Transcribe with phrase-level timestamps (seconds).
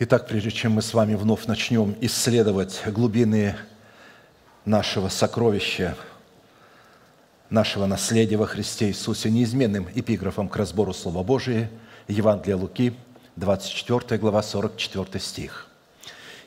[0.00, 3.56] Итак, прежде чем мы с вами вновь начнем исследовать глубины
[4.64, 5.96] нашего сокровища,
[7.50, 11.68] нашего наследия во Христе Иисусе, неизменным эпиграфом к разбору Слова Божия,
[12.06, 12.94] Евангелие Луки,
[13.34, 15.66] 24 глава, 44 стих.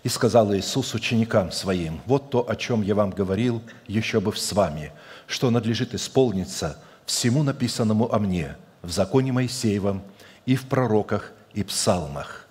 [0.04, 4.54] «И сказал Иисус ученикам Своим, вот то, о чем я вам говорил, еще бы с
[4.54, 4.94] вами,
[5.28, 10.04] что надлежит исполниться всему написанному о мне в законе Моисеевом
[10.46, 12.48] и в пророках и псалмах,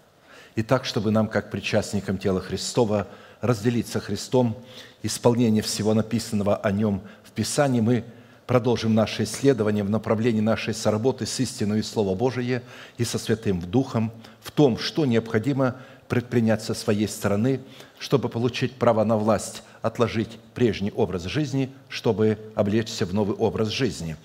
[0.55, 3.07] и так, чтобы нам, как причастникам тела Христова,
[3.41, 4.57] разделить со Христом
[5.03, 8.05] исполнение всего написанного о Нем в Писании, мы
[8.47, 12.63] продолжим наше исследование в направлении нашей соработы с истиной и Слово Божие
[12.99, 15.77] и со Святым Духом в том, что необходимо
[16.09, 17.61] предпринять со своей стороны,
[18.01, 24.17] чтобы получить право на власть, отложить прежний образ жизни, чтобы облечься в новый образ жизни.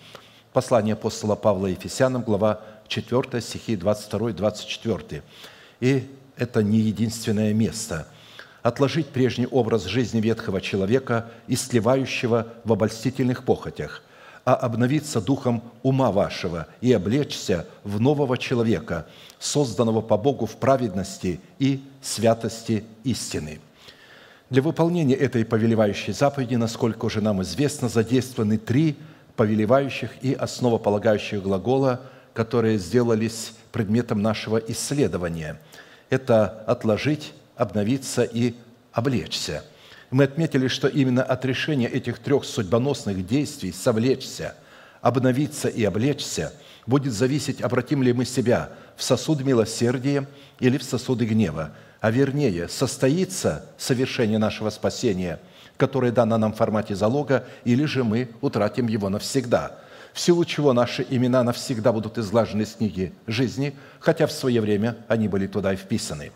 [0.52, 5.22] Послание апостола Павла Ефесянам, глава 4, стихи 22-24.
[5.80, 6.08] И
[6.38, 8.08] это не единственное место.
[8.62, 14.02] Отложить прежний образ жизни ветхого человека, истлевающего в обольстительных похотях,
[14.44, 19.08] а обновиться духом ума вашего и облечься в нового человека,
[19.40, 23.60] созданного по Богу в праведности и святости истины.
[24.50, 28.96] Для выполнения этой повелевающей заповеди, насколько уже нам известно, задействованы три
[29.36, 32.02] повелевающих и основополагающих глагола,
[32.34, 35.60] которые сделались предметом нашего исследования–
[36.10, 38.54] это отложить, обновиться и
[38.94, 39.66] облечься.
[40.12, 44.56] Мы отметили, что именно от решения этих трех судьбоносных действий «совлечься»,
[45.02, 46.54] «обновиться» и «облечься»
[46.88, 50.26] будет зависеть, обратим ли мы себя в сосуд милосердия
[50.62, 55.42] или в сосуды гнева, а вернее, состоится совершение нашего спасения,
[55.76, 59.80] которое дано нам в формате залога, или же мы утратим его навсегда–
[60.16, 64.96] в силу чего наши имена навсегда будут изглажены с книги жизни, хотя в свое время
[65.10, 66.32] они были туда и вписаны.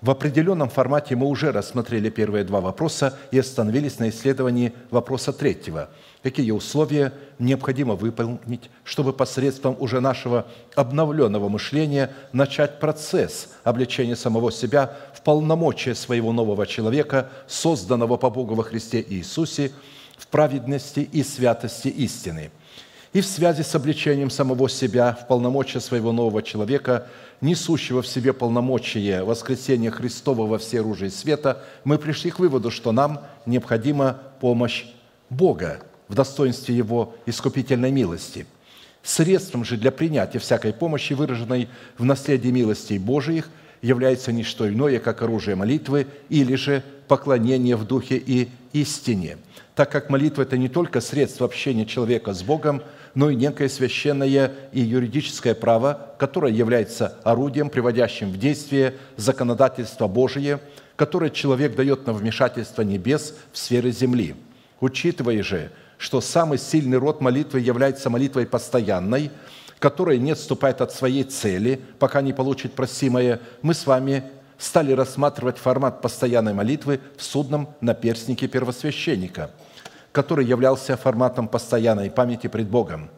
[0.00, 5.90] В определенном формате мы уже рассмотрели первые два вопроса и остановились на исследовании вопроса третьего.
[6.22, 14.96] Какие условия необходимо выполнить, чтобы посредством уже нашего обновленного мышления начать процесс обличения самого себя
[15.12, 19.72] в полномочия своего нового человека, созданного по Богу во Христе Иисусе,
[20.16, 22.50] в праведности и святости истины–
[23.12, 27.08] и в связи с обличением самого себя в полномочия своего нового человека,
[27.40, 32.92] несущего в себе полномочия воскресения Христова во все оружии света, мы пришли к выводу, что
[32.92, 34.84] нам необходима помощь
[35.28, 38.46] Бога в достоинстве Его искупительной милости.
[39.02, 43.48] Средством же для принятия всякой помощи, выраженной в наследии милостей Божиих,
[43.82, 49.38] является не что иное, как оружие молитвы или же поклонение в духе и истине,
[49.74, 52.82] так как молитва– это не только средство общения человека с Богом–
[53.14, 60.60] но и некое священное и юридическое право, которое является орудием, приводящим в действие законодательство Божие,
[60.96, 64.34] которое человек дает на вмешательство небес в сферы земли.
[64.80, 69.30] Учитывая же, что самый сильный род молитвы является молитвой постоянной,
[69.78, 74.24] которая не отступает от своей цели, пока не получит просимое, мы с вами
[74.58, 79.50] стали рассматривать формат постоянной молитвы в судном наперстнике первосвященника–
[80.12, 83.10] который являлся форматом постоянной памяти пред Богом.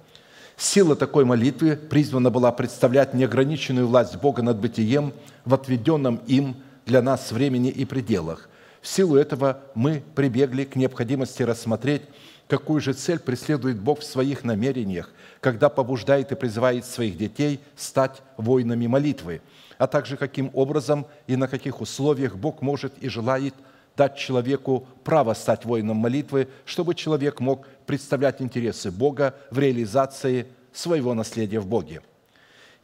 [0.56, 5.12] Сила такой молитвы призвана была представлять неограниченную власть Бога над бытием
[5.44, 8.48] в отведенном им для нас времени и пределах.
[8.80, 12.02] В силу этого мы прибегли к необходимости рассмотреть,
[12.48, 15.10] какую же цель преследует Бог в своих намерениях,
[15.40, 19.40] когда побуждает и призывает своих детей стать воинами молитвы,
[19.78, 23.54] а также каким образом и на каких условиях Бог может и желает–
[23.96, 31.14] дать человеку право стать воином молитвы, чтобы человек мог представлять интересы Бога в реализации своего
[31.14, 32.02] наследия в Боге.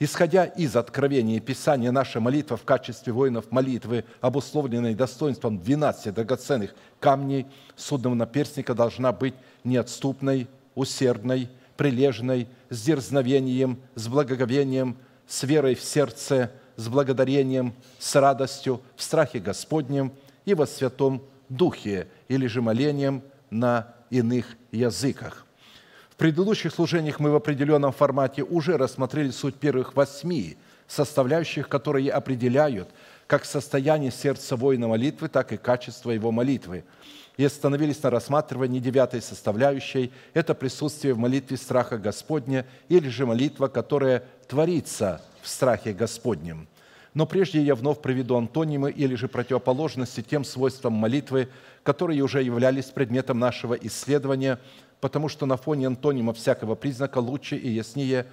[0.01, 7.47] Исходя из откровения Писания, наша молитва в качестве воинов молитвы, обусловленной достоинством 12 драгоценных камней
[7.75, 10.47] судного наперстника, должна быть неотступной,
[10.77, 14.97] усердной, прилежной, с дерзновением, с благоговением,
[15.27, 20.13] с верой в сердце, с благодарением, с радостью, в страхе Господнем–
[20.49, 25.45] и во Святом Духе, или же молением на иных языках.
[26.09, 30.57] В предыдущих служениях мы в определенном формате уже рассмотрели суть первых восьми
[30.87, 32.89] составляющих, которые определяют
[33.27, 36.85] как состояние сердца воина молитвы, так и качество его молитвы.
[37.37, 43.69] И остановились на рассматривании девятой составляющей– это присутствие в молитве страха Господня или же молитва,
[43.69, 46.69] которая творится в страхе Господнем–
[47.19, 51.49] но прежде я вновь проведу антонимы или же противоположности тем свойствам молитвы,
[51.83, 54.61] которые уже являлись предметом нашего исследования,
[55.01, 58.27] потому что на фоне антонима всякого признака лучше и яснее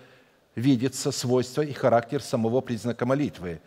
[0.54, 3.60] видится свойство и характер самого признака молитвы.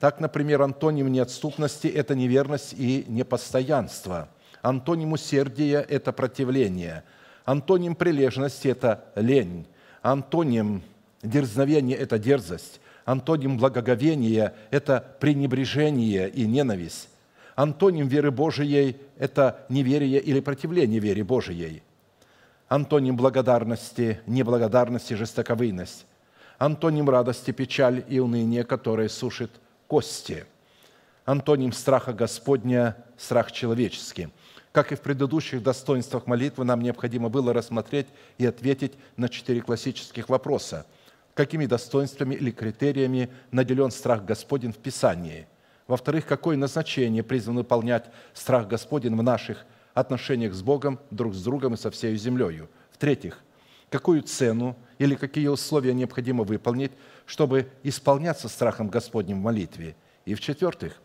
[0.00, 4.28] Так, например, антоним неотступности– это неверность и непостоянство.
[4.62, 7.04] Антоним усердия– это противление.
[7.44, 9.64] Антоним прилежности– это лень.
[10.02, 10.82] Антоним
[11.22, 12.80] дерзновения– это дерзость.
[13.04, 17.08] Антоним благоговения– это пренебрежение и ненависть.
[17.54, 21.82] Антоним веры Божией– это неверие или противление вере Божией.
[22.68, 26.06] Антоним благодарности– неблагодарность и жестоковыйность.
[26.58, 29.50] Антоним радости– печаль и уныние, которое сушит
[29.86, 30.46] кости.
[31.26, 34.28] Антоним страха Господня– страх человеческий.
[34.72, 38.06] Как и в предыдущих достоинствах молитвы, нам необходимо было рассмотреть
[38.38, 40.86] и ответить на четыре классических вопроса.
[41.34, 45.46] Какими достоинствами или критериями наделен страх Господень в Писании–
[45.86, 51.74] во-вторых, какое назначение призван выполнять страх Господень в наших отношениях с Богом, друг с другом
[51.74, 52.68] и со всей землею.
[52.90, 53.38] В-третьих,
[53.90, 56.92] какую цену или какие условия необходимо выполнить,
[57.26, 59.94] чтобы исполняться страхом Господним в молитве.
[60.24, 61.00] И в-четвертых,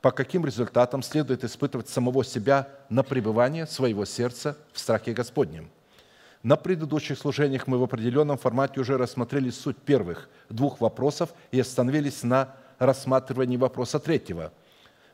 [0.00, 5.70] по каким результатам следует испытывать самого себя на пребывание своего сердца в страхе Господнем.
[6.44, 12.22] На предыдущих служениях мы в определенном формате уже рассмотрели суть первых двух вопросов и остановились
[12.22, 14.52] на рассматривании вопроса третьего.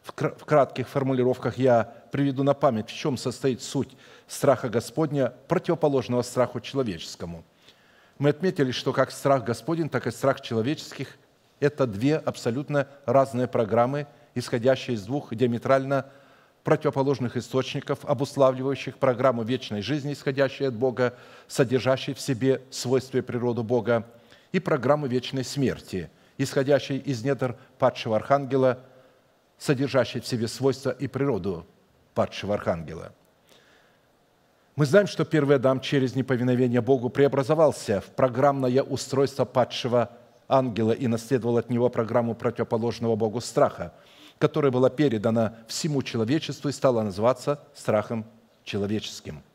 [0.02, 3.96] В кратких формулировках я приведу на память, в чем состоит суть
[4.26, 7.44] страха Господня, противоположного страху человеческому.
[8.18, 11.16] Мы отметили, что как страх Господень, так и страх человеческих–
[11.60, 16.06] это две абсолютно разные программы, исходящие из двух диаметрально
[16.64, 21.14] противоположных источников, обуславливающих программу вечной жизни, исходящей от Бога,
[21.48, 24.06] содержащей в себе свойства и природу Бога,
[24.52, 26.10] и программу вечной смерти–
[26.42, 28.78] исходящей из недр падшего архангела,
[29.58, 31.66] содержащей в себе свойства и природу
[32.14, 33.12] падшего архангела.
[34.76, 40.10] Мы знаем, что первый Адам через неповиновение Богу преобразовался в программное устройство падшего
[40.48, 43.92] ангела и наследовал от него программу противоположного Богу страха,
[44.40, 48.24] которая была передана всему человечеству и стала называться страхом
[48.64, 49.44] человеческим–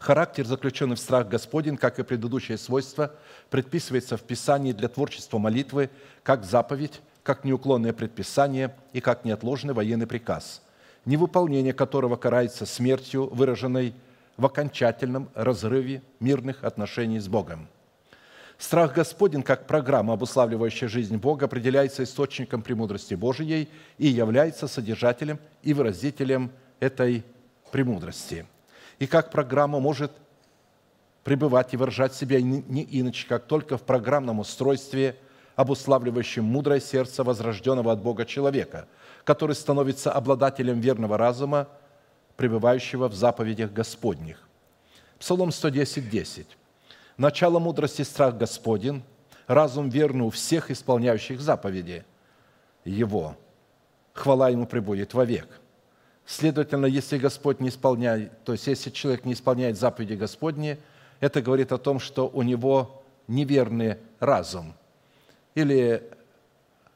[0.00, 3.12] Характер, заключенный в страх Господень, как и предыдущее свойство,
[3.50, 5.90] предписывается в Писании для творчества молитвы
[6.22, 10.62] как заповедь, как неуклонное предписание и как неотложный военный приказ,
[11.04, 13.94] невыполнение которого карается смертью, выраженной
[14.38, 17.68] в окончательном разрыве мирных отношений с Богом.
[18.60, 23.68] Страх Господень, как программа, обуславливающая жизнь Бога, определяется источником премудрости Божией
[23.98, 27.24] и является содержателем и выразителем этой
[27.72, 28.46] премудрости–
[29.00, 30.12] и как программа может
[31.24, 35.16] пребывать и выражать себя не иначе, как только в программном устройстве,
[35.56, 38.86] обуславливающем мудрое сердце возрожденного от Бога человека,
[39.24, 41.68] который становится обладателем верного разума,
[42.36, 44.46] пребывающего в заповедях Господних.
[45.18, 46.46] Псалом 110, 10.
[47.20, 49.02] «Начало мудрости– страх Господень,
[49.46, 52.02] разум верный у всех исполняющих заповеди
[52.82, 53.36] Его.
[54.14, 55.60] Хвала Ему пребудет вовек».
[56.24, 60.78] Следовательно, если Господь не исполняет, то есть если человек не исполняет заповеди Господни,
[61.20, 64.72] это говорит о том, что у него неверный разум
[65.54, 66.02] или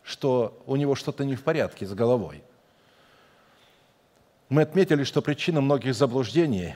[0.05, 2.43] что у него что-то не в порядке с головой.
[4.49, 6.75] Мы отметили, что причина многих заблуждений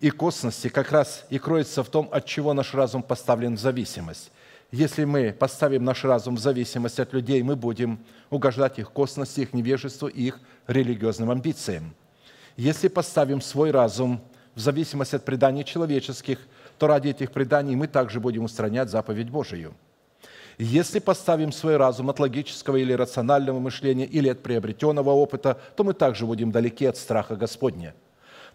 [0.00, 4.30] и косности как раз и кроется в том, от чего наш разум поставлен в зависимость.
[4.70, 9.54] Если мы поставим наш разум в зависимость от людей, мы будем угождать их косности, их
[9.54, 11.94] невежеству и их религиозным амбициям.
[12.56, 14.20] Если поставим свой разум
[14.54, 16.40] в зависимость от преданий человеческих,
[16.78, 19.74] то ради этих преданий мы также будем устранять заповедь Божию.
[20.58, 25.92] Если поставим свой разум от логического или рационального мышления или от приобретенного опыта, то мы
[25.92, 27.94] также будем далеки от страха Господня–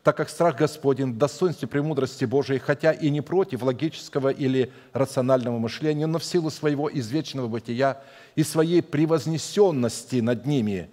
[0.04, 5.60] так как страх Господень в достоинстве премудрости Божией, хотя и не против логического или рационального
[5.60, 8.02] мышления, но в силу своего извечного бытия
[8.36, 10.90] и своей превознесенности над ними,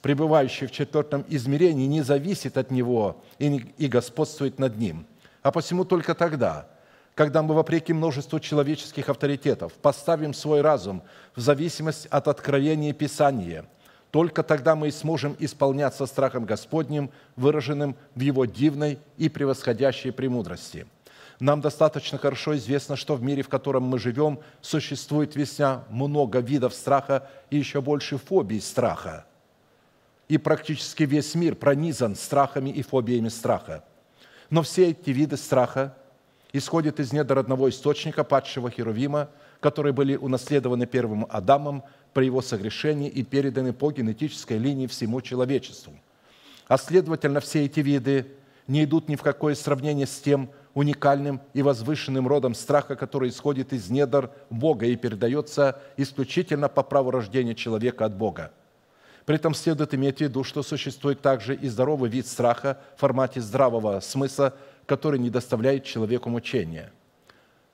[0.00, 5.04] пребывающий в четвертом измерении, не зависит от него и господствует над ним.
[5.42, 6.68] А посему только тогда,
[7.16, 11.02] когда мы, вопреки множеству человеческих авторитетов, поставим свой разум
[11.34, 13.64] в зависимость от откровения Писания–
[14.10, 20.86] только тогда мы и сможем исполняться страхом Господним, выраженным в Его дивной и превосходящей премудрости.
[21.40, 26.74] Нам достаточно хорошо известно, что в мире, в котором мы живем, существует весьма много видов
[26.74, 29.24] страха и еще больше фобий страха.
[30.28, 33.84] И практически весь мир пронизан страхами и фобиями страха.
[34.50, 35.94] Но все эти виды страха
[36.52, 39.28] исходят из недр одного источника, падшего Херувима,
[39.60, 45.92] которые были унаследованы первым Адамом– при его согрешении и переданы по генетической линии всему человечеству.
[46.66, 48.26] А следовательно, все эти виды
[48.66, 53.72] не идут ни в какое сравнение с тем уникальным и возвышенным родом страха, который исходит
[53.72, 58.52] из недр Бога и передается исключительно по праву рождения человека от Бога.
[59.24, 63.40] При этом следует иметь в виду, что существует также и здоровый вид страха в формате
[63.40, 64.54] здравого смысла,
[64.86, 66.92] который не доставляет человеку мучения.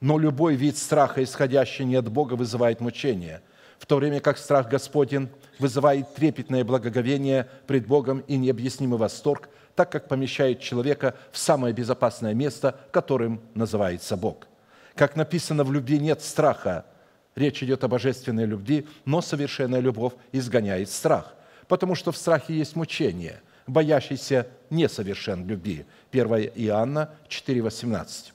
[0.01, 3.41] Но любой вид страха, исходящий не от Бога, вызывает мучение,
[3.85, 9.93] в то время как страх Господень вызывает трепетное благоговение пред Богом и необъяснимый восторг, так
[9.93, 14.49] как помещает человека в самое безопасное место, которым называется Бог.
[14.95, 16.87] Как написано, в любви нет страха.
[17.35, 21.35] Речь идет о божественной любви, но совершенная любовь изгоняет страх–
[21.69, 25.87] потому что в страхе есть мучение, боящийся несовершен любви.
[26.13, 28.33] 1 Иоанна 4,18.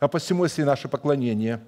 [0.00, 1.60] А посему, если наше поклонение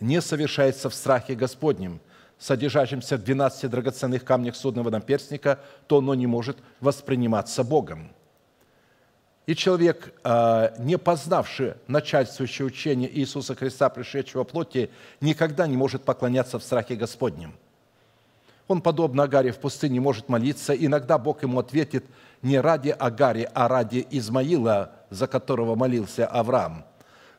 [0.00, 2.00] не совершается в страхе Господнем,
[2.38, 8.10] содержащемся в 12 драгоценных камнях судного наперстника, то оно не может восприниматься Богом.
[9.46, 14.90] И человек, а, не познавший начальствующее учение Иисуса Христа, пришедшего плоти,
[15.20, 17.54] никогда не может поклоняться в страхе Господнем–
[18.70, 20.72] он, подобно Агаре в пустыне, может молиться.
[20.72, 22.04] Иногда Бог ему ответит
[22.40, 26.84] не ради Агари, а ради Измаила, за которого молился Авраам.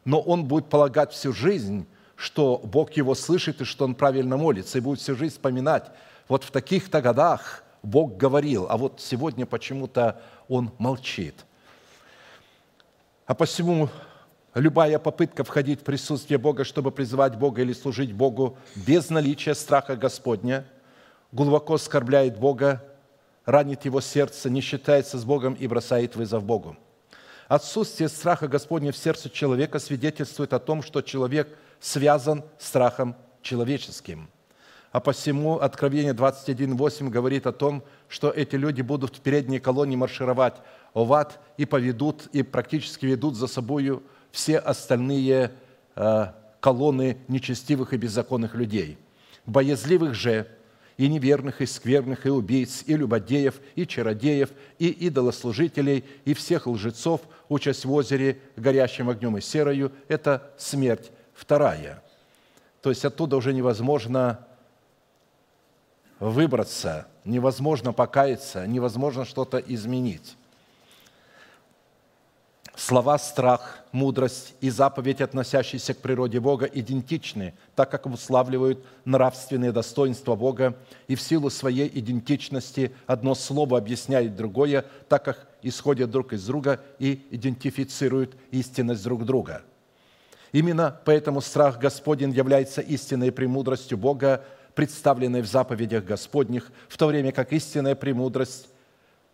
[0.04, 1.88] Но он будет полагать всю жизнь,
[2.22, 5.92] что Бог его слышит и что он правильно молится, и будет всю жизнь вспоминать,
[6.28, 11.36] вот в таких-то годах Бог говорил, а вот сегодня почему-то он молчит.
[13.26, 13.90] А посему
[14.54, 19.96] любая попытка входить в присутствие Бога, чтобы призывать Бога или служить Богу без наличия страха
[19.96, 20.66] Господня–
[21.32, 22.84] глубоко оскорбляет Бога,
[23.46, 26.78] ранит его сердце, не считается с Богом и бросает вызов Богу.
[27.48, 34.30] Отсутствие страха Господня в сердце человека свидетельствует о том, что человек связан страхом человеческим.
[34.94, 40.56] А посему Откровение 21.8 говорит о том, что эти люди будут в передней колонии маршировать
[40.94, 45.52] в ад и поведут, и практически ведут за собой все остальные
[45.96, 46.26] э,
[46.60, 48.98] колонны нечестивых и беззаконных людей.
[49.46, 50.48] Боязливых же–
[51.02, 57.22] и неверных, и скверных, и убийц, и любодеев, и чародеев, и идолослужителей, и всех лжецов,
[57.50, 62.02] участь в озере, горящим огнем и серою– это смерть вторая.
[62.82, 64.46] То есть оттуда уже невозможно
[66.20, 70.38] выбраться, невозможно покаяться, невозможно что-то изменить.
[72.76, 80.36] Слова «страх», «мудрость» и заповедь, относящиеся к природе Бога, идентичны, так как уславливают нравственные достоинства
[80.36, 80.76] Бога,
[81.08, 86.80] и в силу своей идентичности одно слово объясняет другое, так как исходят друг из друга
[86.98, 89.64] и идентифицируют истинность друг друга.
[90.52, 94.44] Именно поэтому страх Господень является истинной премудростью Бога,
[94.76, 98.68] представленной в заповедях Господних, в то время как истинная премудрость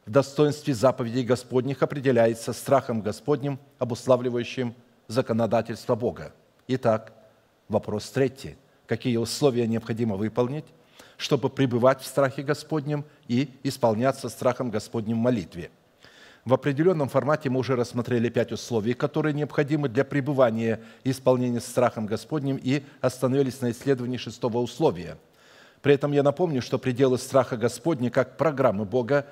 [0.05, 4.73] в достоинстве заповедей Господних определяется страхом Господним, обуславливающим
[5.07, 6.33] законодательство Бога.
[6.67, 7.11] Итак,
[7.67, 8.55] вопрос третий.
[8.85, 10.65] Какие условия необходимо выполнить,
[11.17, 15.71] чтобы пребывать в страхе Господнем и исполняться страхом Господним в молитве?
[16.47, 22.05] В определенном формате мы уже рассмотрели пять условий, которые необходимы для пребывания и исполнения страхом
[22.05, 25.17] Господним и остановились на исследовании шестого условия.
[25.81, 29.25] При этом я напомню, что пределы страха Господня, как программы Бога,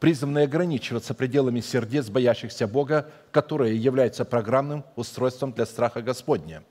[0.00, 6.62] призванные ограничиваться пределами сердец боящихся Бога, которые являются программным устройством для страха Господня.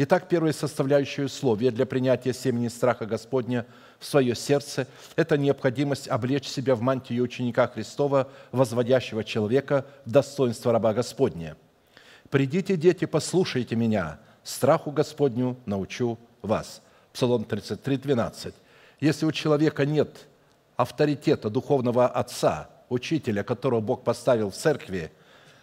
[0.00, 3.66] Итак, первое составляющее условие для принятия семени страха Господня
[3.98, 4.86] в свое сердце–
[5.16, 11.56] это необходимость облечь себя в мантию ученика Христова, возводящего человека в достоинство раба Господня.
[12.30, 16.80] «Придите, дети, послушайте меня, страху Господню научу вас».
[17.12, 18.54] Псалом 33, 12.
[19.00, 20.28] Если у человека нет
[20.76, 25.10] авторитета духовного отца, учителя, которого Бог поставил в церкви,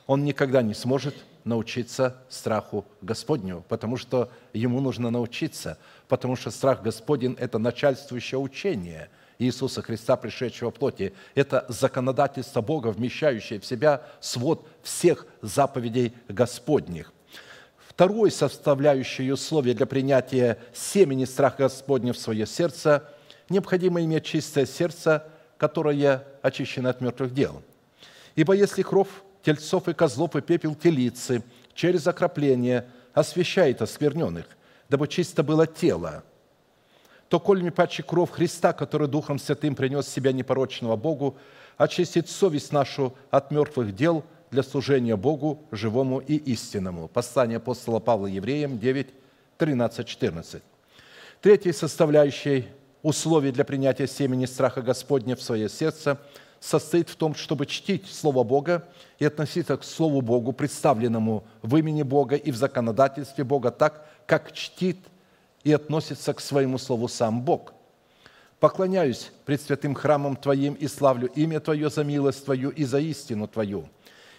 [0.08, 1.16] он никогда не сможет
[1.46, 9.10] научиться страху Господню, потому что ему нужно научиться, потому что страх Господень– это начальствующее учение
[9.40, 11.14] Иисуса Христа, пришедшего в плоти.
[11.34, 17.14] Это законодательство Бога, вмещающее в себя свод всех заповедей Господних.
[17.88, 23.10] Второе составляющее условие для принятия семени страха Господня в свое сердце–
[23.50, 27.62] необходимо иметь чистое сердце, которое очищено от мертвых дел.
[28.36, 29.10] Ибо если кровь
[29.46, 31.44] тельцов и козлов и пепел телицы
[31.76, 34.48] через окропление освящает оскверненных,
[34.90, 36.24] дабы чисто было тело,
[37.30, 41.38] то коль паче кровь Христа, который Духом Святым принес себя непорочного Богу,
[41.78, 47.08] очистит совесть нашу от мертвых дел для служения Богу, живому и истинному.
[47.08, 49.08] Послание апостола Павла Евреям 9,
[49.58, 50.64] 13, 14.
[51.42, 52.68] Третьей составляющей
[53.04, 56.20] условий для принятия семени страха Господня в свое сердце
[56.66, 58.88] состоит в том, чтобы чтить Слово Бога
[59.20, 64.52] и относиться к Слову Богу, представленному в имени Бога и в законодательстве Бога так, как
[64.52, 64.98] чтит
[65.64, 67.74] и относится к своему Слову сам Бог.
[68.60, 73.48] Поклоняюсь пред святым храмом Твоим и славлю имя Твое за милость Твою и за истину
[73.48, 73.88] Твою,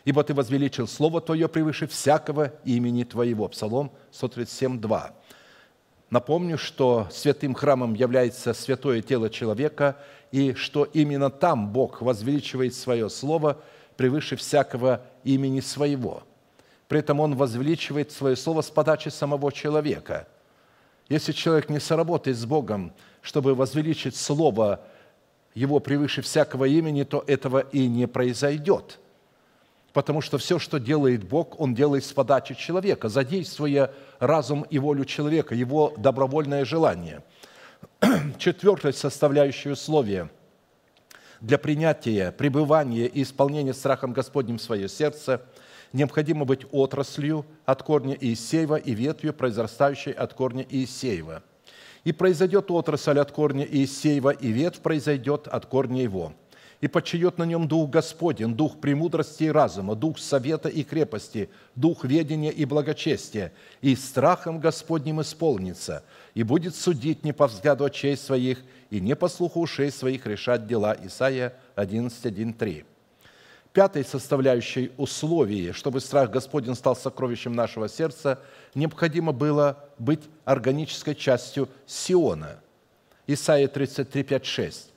[0.05, 3.49] ибо Ты возвеличил Слово Твое превыше всякого имени Твоего».
[3.49, 5.15] Псалом 137, 2.
[6.11, 9.97] Напомню, что святым храмом является святое тело человека,
[10.31, 13.61] и что именно там Бог возвеличивает свое слово
[13.97, 16.23] превыше всякого имени своего.
[16.89, 20.29] При этом Он возвеличивает свое слово с подачи самого человека.
[21.09, 24.81] Если человек не соработает с Богом, чтобы возвеличить слово
[25.55, 29.01] его превыше всякого имени, то этого и не произойдет–
[29.97, 35.07] потому что все, что делает Бог, Он делает с подачи человека, задействуя разум и волю
[35.07, 37.23] человека, его добровольное желание.
[38.39, 40.29] Четвертая составляющая условия
[41.41, 45.41] для принятия, пребывания и исполнения страхом Господним в свое сердце
[45.95, 51.43] необходимо быть отраслью от корня Иисеева и ветвью, произрастающей от корня Иисеева.
[52.05, 56.35] И произойдет отрасль от корня Иисеева, и ветвь произойдет от корня его–
[56.81, 62.05] и почиет на нем Дух Господень, Дух премудрости и разума, Дух совета и крепости, Дух
[62.05, 66.05] ведения и благочестия, и страхом Господним исполнится,
[66.35, 70.67] и будет судить не по взгляду очей своих, и не по слуху ушей своих решать
[70.67, 70.97] дела».
[71.03, 72.85] Исайя 11.1.3.
[73.73, 78.41] Пятой составляющей условия, чтобы страх Господень стал сокровищем нашего сердца,
[78.75, 82.61] необходимо было быть органической частью Сиона.
[83.27, 84.96] Исайя 33, 5, 6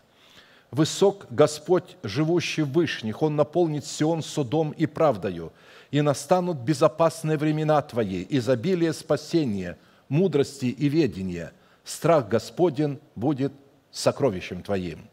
[0.72, 5.52] Высок Господь, живущий в вышних, Он наполнит Сион судом и правдою,
[5.90, 9.78] и настанут безопасные времена Твои, изобилие спасения,
[10.10, 11.54] мудрости и ведения.
[11.84, 13.52] Страх Господен будет
[13.92, 15.10] сокровищем Твоим».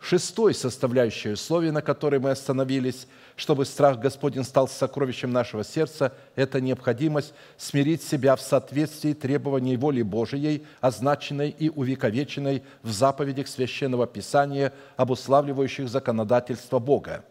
[0.00, 6.60] Шестой составляющей условия, на которой мы остановились, чтобы страх Господень стал сокровищем нашего сердца, это
[6.60, 14.72] необходимость смирить себя в соответствии требований воли Божией, означенной и увековеченной в заповедях Священного Писания,
[14.96, 17.24] обуславливающих законодательство Бога.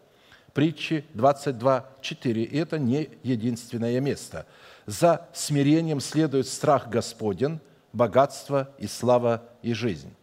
[0.53, 2.43] Притчи 22.4.
[2.43, 4.45] И это не единственное место.
[4.85, 7.59] За смирением следует страх Господен,
[7.93, 10.13] богатство и слава и жизнь.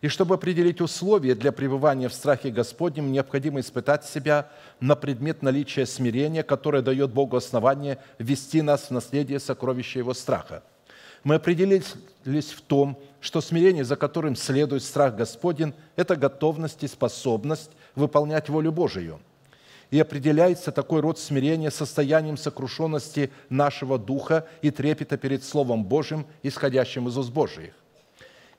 [0.00, 4.48] И чтобы определить условия для пребывания в страхе Господнем, необходимо испытать себя
[4.80, 10.62] на предмет наличия смирения, которое дает Богу основание вести нас в наследие сокровища Его страха.
[11.22, 11.92] Мы определились
[12.24, 18.72] в том, что смирение, за которым следует страх Господень, это готовность и способность выполнять волю
[18.72, 19.20] Божию.
[19.90, 27.08] И определяется такой род смирения состоянием сокрушенности нашего духа и трепета перед Словом Божьим, исходящим
[27.08, 27.74] из уст Божиих.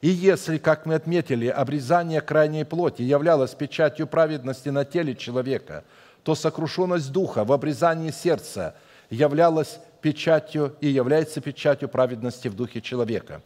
[0.01, 5.83] И если, как мы отметили, обрезание крайней плоти являлось печатью праведности на теле человека,
[6.23, 8.75] то сокрушенность духа в обрезании сердца
[9.11, 13.43] являлась печатью и является печатью праведности в духе человека.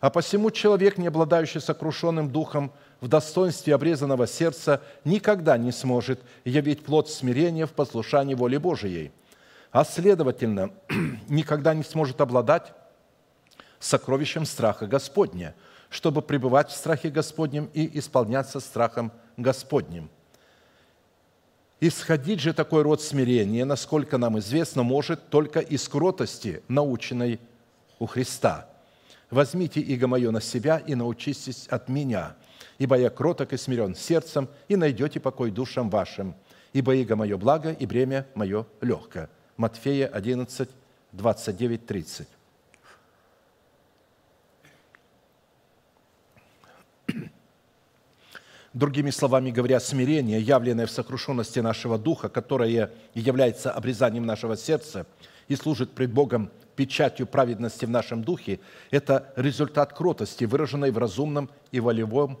[0.00, 6.84] А посему человек, не обладающий сокрушенным духом, в достоинстве обрезанного сердца никогда не сможет явить
[6.84, 9.10] плод смирения в послушании воли Божией,
[9.72, 10.70] а следовательно,
[11.28, 12.72] никогда не сможет обладать
[13.80, 15.52] сокровищем страха Господня–
[15.90, 20.10] чтобы пребывать в страхе Господнем и исполняться страхом Господним.
[21.80, 27.38] Исходить же такой род смирения, насколько нам известно, может только из кротости, наученной
[27.98, 28.68] у Христа.
[29.30, 32.36] «Возьмите иго мое на себя и научитесь от меня,
[32.78, 36.34] ибо я кроток и смирен сердцем, и найдете покой душам вашим,
[36.72, 39.28] ибо иго мое благо и бремя мое легкое».
[39.56, 40.68] Матфея 11,
[41.12, 42.28] 29, 30.
[48.76, 55.06] Другими словами говоря, смирение, явленное в сокрушенности нашего духа, которое является обрезанием нашего сердца
[55.48, 58.60] и служит пред Богом печатью праведности в нашем духе,
[58.90, 62.38] это результат кротости, выраженной в разумном и волевом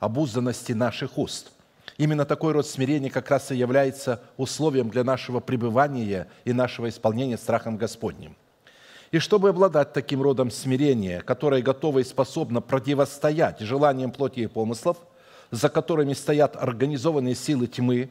[0.00, 1.52] обузданности наших уст.
[1.96, 7.38] Именно такой род смирения как раз и является условием для нашего пребывания и нашего исполнения
[7.38, 8.34] страхом Господним.
[9.12, 14.96] И чтобы обладать таким родом смирения, которое готово и способно противостоять желаниям плоти и помыслов,
[15.50, 18.08] за которыми стоят организованные силы тьмы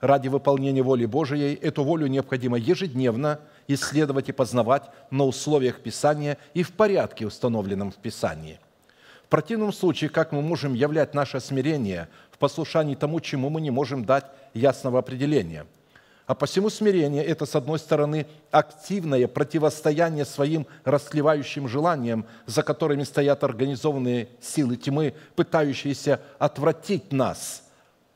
[0.00, 6.62] ради выполнения воли Божией, эту волю необходимо ежедневно исследовать и познавать на условиях Писания и
[6.62, 8.58] в порядке, установленном в Писании.
[9.26, 13.70] В противном случае, как мы можем являть наше смирение в послушании тому, чему мы не
[13.70, 14.24] можем дать
[14.54, 15.66] ясного определения–
[16.30, 23.42] а посему смирение– это, с одной стороны, активное противостояние своим расслевающим желаниям, за которыми стоят
[23.42, 27.64] организованные силы тьмы, пытающиеся отвратить нас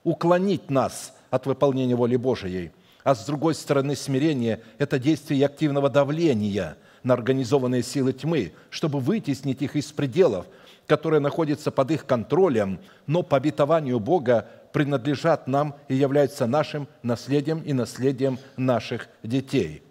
[0.04, 2.70] уклонить нас от выполнения воли Божией.
[3.02, 9.60] А с другой стороны, смирение– это действие активного давления на организованные силы тьмы, чтобы вытеснить
[9.60, 10.46] их из пределов,
[10.86, 17.60] которые находятся под их контролем, но по обетованию Бога принадлежат нам и являются нашим наследием
[17.60, 19.84] и наследием наших детей.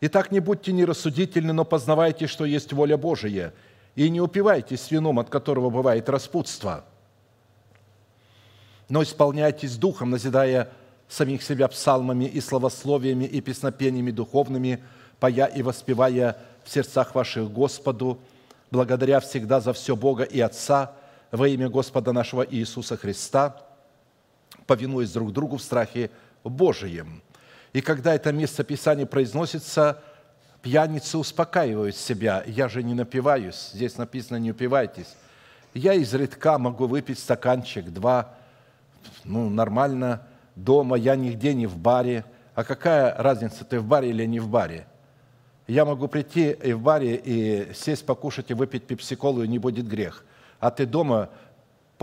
[0.00, 3.54] Итак, не будьте нерассудительны, но познавайте, что есть воля Божия,
[3.94, 6.84] и не упивайтесь вином, от которого бывает распутство,
[8.88, 10.70] но исполняйтесь духом, назидая
[11.08, 14.82] самих себя псалмами и словословиями и песнопениями духовными,
[15.20, 18.18] поя и воспевая в сердцах ваших Господу,
[18.72, 20.94] благодаря всегда за все Бога и Отца
[21.30, 23.64] во имя Господа нашего Иисуса Христа,
[24.66, 26.10] повинуясь друг другу в страхе
[26.42, 27.22] Божием.
[27.72, 30.02] И когда это место Писания произносится,
[30.62, 32.42] пьяницы успокаивают себя.
[32.46, 33.70] Я же не напиваюсь.
[33.72, 35.16] Здесь написано, не упивайтесь.
[35.74, 38.34] Я изредка могу выпить стаканчик, два,
[39.24, 40.22] ну, нормально,
[40.54, 42.24] дома, я нигде не в баре.
[42.54, 44.86] А какая разница, ты в баре или не в баре?
[45.66, 49.88] Я могу прийти и в баре и сесть, покушать и выпить пепсиколу, и не будет
[49.88, 50.24] грех.
[50.60, 51.30] А ты дома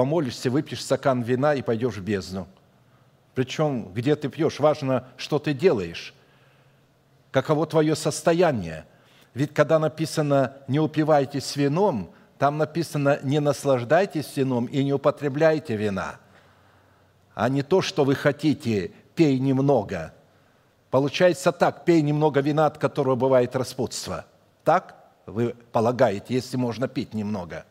[0.01, 2.47] помолишься, выпьешь стакан вина и пойдешь в бездну.
[3.35, 6.15] Причем, где ты пьешь, важно, что ты делаешь,
[7.29, 8.85] каково твое состояние.
[9.35, 12.09] Ведь когда написано «не упивайтесь вином»,
[12.39, 16.15] там написано «не наслаждайтесь вином и не употребляйте вина»,
[17.35, 20.13] а не то, что вы хотите «пей немного»,
[20.89, 24.25] Получается так, пей немного вина, от которого бывает распутство.
[24.65, 27.65] Так вы полагаете, если можно пить немного.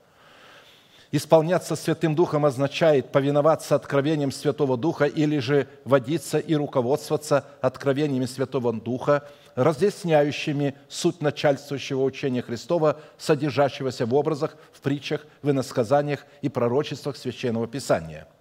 [1.12, 8.72] Исполняться Святым Духом означает повиноваться откровениям Святого Духа или же водиться и руководствоваться откровениями Святого
[8.72, 17.16] Духа, разъясняющими суть начальствующего учения Христова, содержащегося в образах, в притчах, в иносказаниях и пророчествах
[17.16, 18.28] Священного Писания–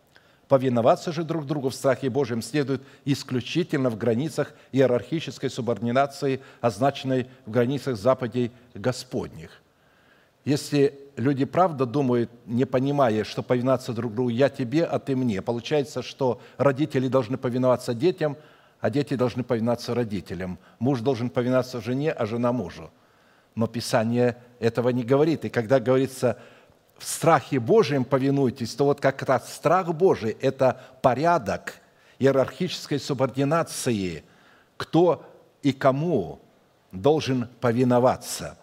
[0.49, 7.51] Повиноваться же друг другу в страхе Божьем следует исключительно в границах иерархической субординации, означенной в
[7.51, 9.61] границах заповедей Господних.
[10.49, 15.43] Если люди правда думают, не понимая, что повиноваться друг другу «я тебе, а ты мне»,
[15.43, 18.35] получается, что родители должны повиноваться детям,
[18.79, 20.57] а дети должны повиноваться родителям.
[20.79, 22.89] Муж должен повиноваться жене, а жена мужу.
[23.53, 25.45] Но Писание этого не говорит.
[25.45, 26.39] И когда говорится–
[26.97, 31.75] в страхе Божьем повинуйтесь, то вот как раз страх Божий– это порядок
[32.19, 34.23] иерархической субординации,
[34.77, 35.25] кто
[35.61, 36.39] и кому
[36.91, 38.57] должен повиноваться.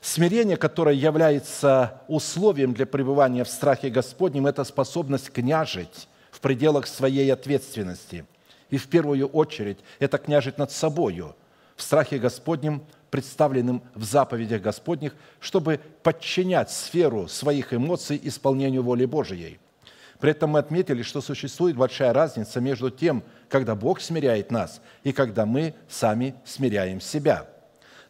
[0.00, 7.32] Смирение, которое является условием для пребывания в страхе Господнем, это способность княжить в пределах своей
[7.32, 8.24] ответственности.
[8.70, 11.34] И в первую очередь это княжить над собою
[11.76, 19.58] в страхе Господнем– представленным в заповедях Господних, чтобы подчинять сферу своих эмоций исполнению воли Божией.
[20.20, 25.12] При этом мы отметили, что существует большая разница между тем, когда Бог смиряет нас, и
[25.12, 27.46] когда мы сами смиряем себя.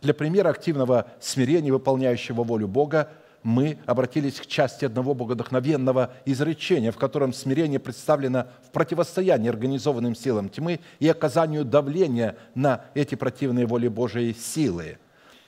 [0.00, 3.10] Для примера активного смирения, выполняющего волю Бога,
[3.42, 10.48] мы обратились к части одного богодохновенного изречения, в котором смирение представлено в противостоянии организованным силам
[10.48, 14.98] тьмы и оказанию давления на эти противные воли Божией силы.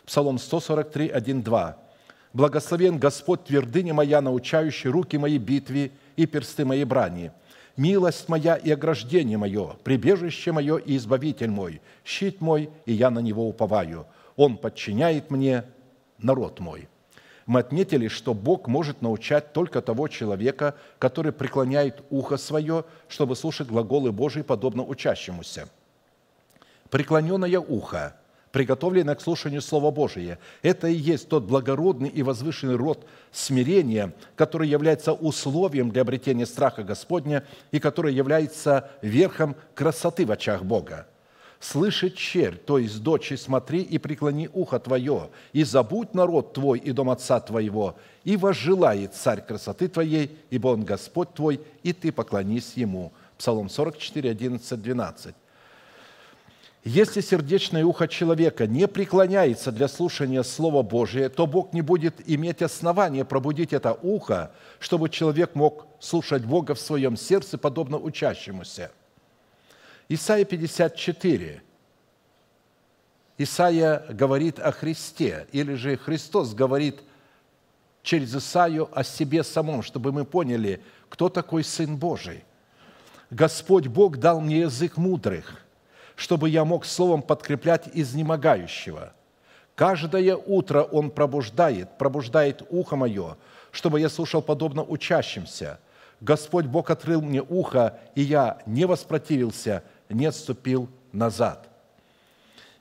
[0.07, 1.77] Псалом 143, 1, 2.
[2.33, 7.33] «Благословен Господь, твердыня моя, научающий руки мои битве и персты мои брани.
[7.77, 13.21] Милость моя и ограждение мое, прибежище мое и избавитель мой, щит мой, и я на
[13.21, 14.07] него уповаю.
[14.37, 15.65] Он подчиняет мне
[16.19, 16.89] народ мой»
[17.51, 23.67] мы отметили, что Бог может научать только того человека, который преклоняет ухо свое, чтобы слушать
[23.67, 25.69] глаголы Божии, подобно учащемуся.
[26.91, 28.15] Преклоненное ухо,
[28.53, 34.69] приготовленное к слушанию Слова Божия, это и есть тот благородный и возвышенный род смирения, который
[34.69, 41.09] является условием для обретения страха Господня и который является верхом красоты в очах Бога
[41.61, 46.79] слышит черь, то есть дочь, и смотри, и преклони ухо твое, и забудь народ твой
[46.79, 52.11] и дом отца твоего, и возжелает царь красоты твоей, ибо он Господь твой, и ты
[52.11, 53.13] поклонись ему».
[53.37, 55.35] Псалом 44, 11, 12.
[56.85, 62.63] Если сердечное ухо человека не преклоняется для слушания Слова Божия, то Бог не будет иметь
[62.63, 68.91] основания пробудить это ухо, чтобы человек мог слушать Бога в своем сердце, подобно учащемуся–
[70.13, 71.63] Исайя 54.
[73.39, 77.01] Исайя говорит о Христе, или же Христос говорит
[78.03, 82.43] через Исаию о себе самом, чтобы мы поняли, кто такой Сын Божий.
[83.31, 85.65] Господь Бог дал мне язык мудрых,
[86.17, 89.13] чтобы я мог словом подкреплять изнемогающего.
[89.77, 93.37] Каждое утро Он пробуждает, пробуждает ухо мое,
[93.71, 95.79] чтобы я слушал подобно учащимся–
[96.21, 101.71] Господь Бог открыл мне ухо, и я не воспротивился, не отступил назад».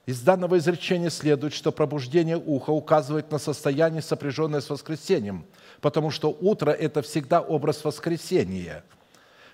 [0.10, 5.46] Из данного изречения следует, что пробуждение уха указывает на состояние, сопряженное с воскресением,
[5.82, 8.84] потому что утро– это всегда образ воскресения,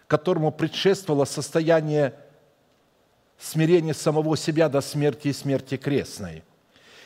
[0.07, 2.13] которому предшествовало состояние
[3.38, 6.41] смирения самого себя до смерти и смерти крестной.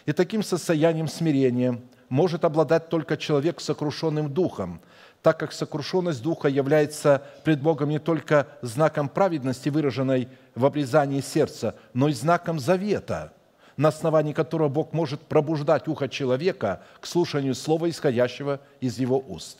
[0.05, 4.79] И таким состоянием смирения может обладать только человек с сокрушенным духом,
[5.21, 11.75] так как сокрушенность духа является пред Богом не только знаком праведности, выраженной в обрезании сердца,
[11.93, 13.33] но и знаком завета,
[13.77, 19.59] на основании которого Бог может пробуждать ухо человека к слушанию слова, исходящего из его уст.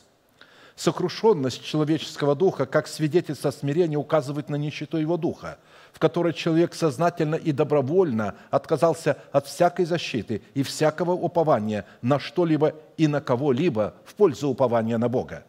[0.76, 5.58] Сокрушенность человеческого духа, как свидетельство смирения, указывает на нищету его духа–
[5.92, 12.74] в которой человек сознательно и добровольно отказался от всякой защиты и всякого упования на что-либо
[12.96, 15.44] и на кого-либо в пользу упования на Бога.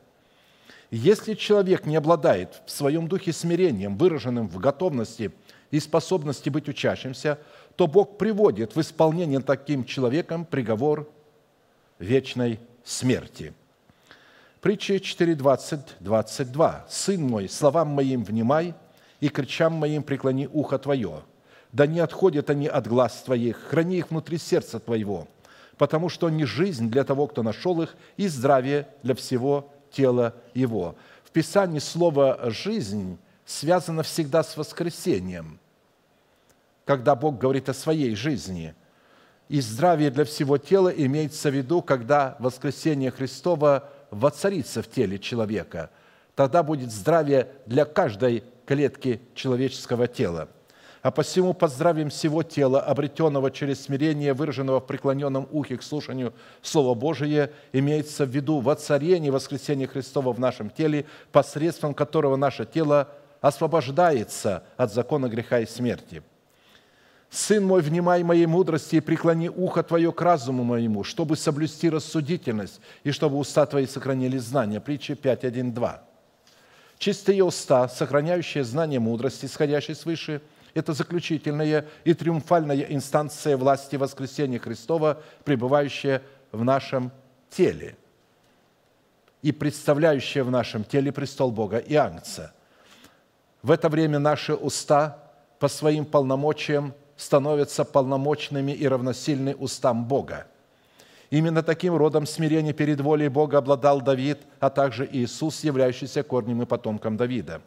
[0.92, 5.32] Если человек не обладает в своем духе смирением, выраженным в готовности
[5.72, 7.40] и способности быть учащимся,
[7.78, 11.10] то Бог приводит в исполнение таким человеком приговор
[11.98, 13.54] вечной смерти.
[14.60, 16.86] Притча 4.20, 22.
[16.90, 18.76] «Сын мой, словам моим внимай,
[19.22, 21.22] и кричам моим преклони ухо Твое.
[21.72, 25.30] Да не отходят они от глаз Твоих, храни их внутри сердца Твоего,
[25.78, 30.96] потому что они жизнь для того, кто нашел их, и здравие для всего тела его».
[31.24, 35.60] В Писании слово «жизнь» связано всегда с воскресением,
[36.86, 38.76] когда Бог говорит о своей жизни.
[39.48, 45.90] И здравие для всего тела имеется в виду, когда воскресение Христова воцарится в теле человека.
[46.36, 50.50] Тогда будет здравие для каждой клетки человеческого тела.
[51.02, 56.94] А посему поздравим всего тела, обретенного через смирение, выраженного в преклоненном ухе к слушанию Слова
[56.94, 63.10] Божие, имеется в виду воцарение воскресения Христова в нашем теле, посредством которого наше тело
[63.42, 66.22] освобождается от закона греха и смерти.
[67.32, 72.80] «Сын мой, внимай моей мудрости и преклони ухо твое к разуму моему, чтобы соблюсти рассудительность
[73.04, 74.80] и чтобы уста твои сохранили знания».
[74.80, 76.04] Притча 5, 1, 2.
[77.00, 80.42] Чистые уста, сохраняющие знание мудрости, исходящей свыше,
[80.74, 87.12] это заключительная и триумфальная инстанция власти воскресения Христова, пребывающая в нашем
[87.50, 87.96] теле
[89.42, 92.54] и представляющая в нашем теле престол Бога и Агнца.
[93.62, 100.48] В это время наши уста по своим полномочиям становятся полномочными и равносильны устам Бога–
[101.32, 106.66] Именно таким родом смирения перед волей Бога обладал Давид, а также Иисус, являющийся корнем и
[106.66, 107.62] потомком Давида.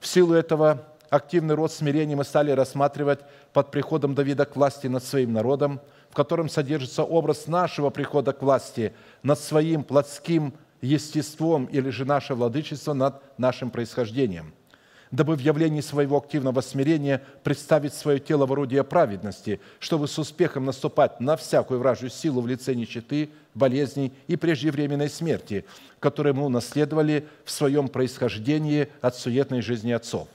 [0.00, 3.20] В силу этого активный род смирения мы стали рассматривать
[3.52, 8.42] под приходом Давида к власти над своим народом, в котором содержится образ нашего прихода к
[8.42, 14.54] власти над своим плотским естеством или же наше владычество над нашим происхождением–
[15.10, 20.64] дабы в явлении своего активного смирения представить свое тело в орудие праведности, чтобы с успехом
[20.64, 25.64] наступать на всякую вражью силу в лице нищеты, болезней и преждевременной смерти,
[26.00, 30.28] которые мы унаследовали в своем происхождении от суетной жизни отцов.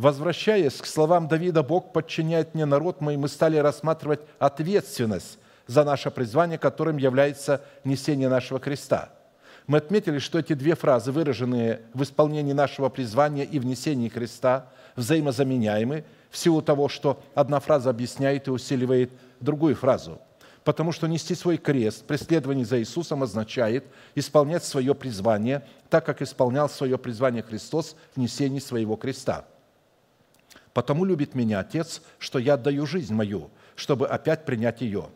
[0.00, 6.10] Возвращаясь к словам Давида, Бог подчиняет мне народ мой, мы стали рассматривать ответственность за наше
[6.10, 9.10] призвание, которым является несение нашего креста–
[9.66, 16.04] мы отметили, что эти две фразы, выраженные в исполнении нашего призвания и внесении креста, взаимозаменяемы
[16.28, 20.20] в силу того, что одна фраза объясняет и усиливает другую фразу.
[20.64, 23.84] Потому что нести свой крест, преследование за Иисусом означает
[24.16, 29.44] исполнять свое призвание, так как исполнял свое призвание Христос в несении своего креста.
[30.72, 35.06] «Потому любит меня Отец, что я отдаю жизнь мою, чтобы опять принять ее.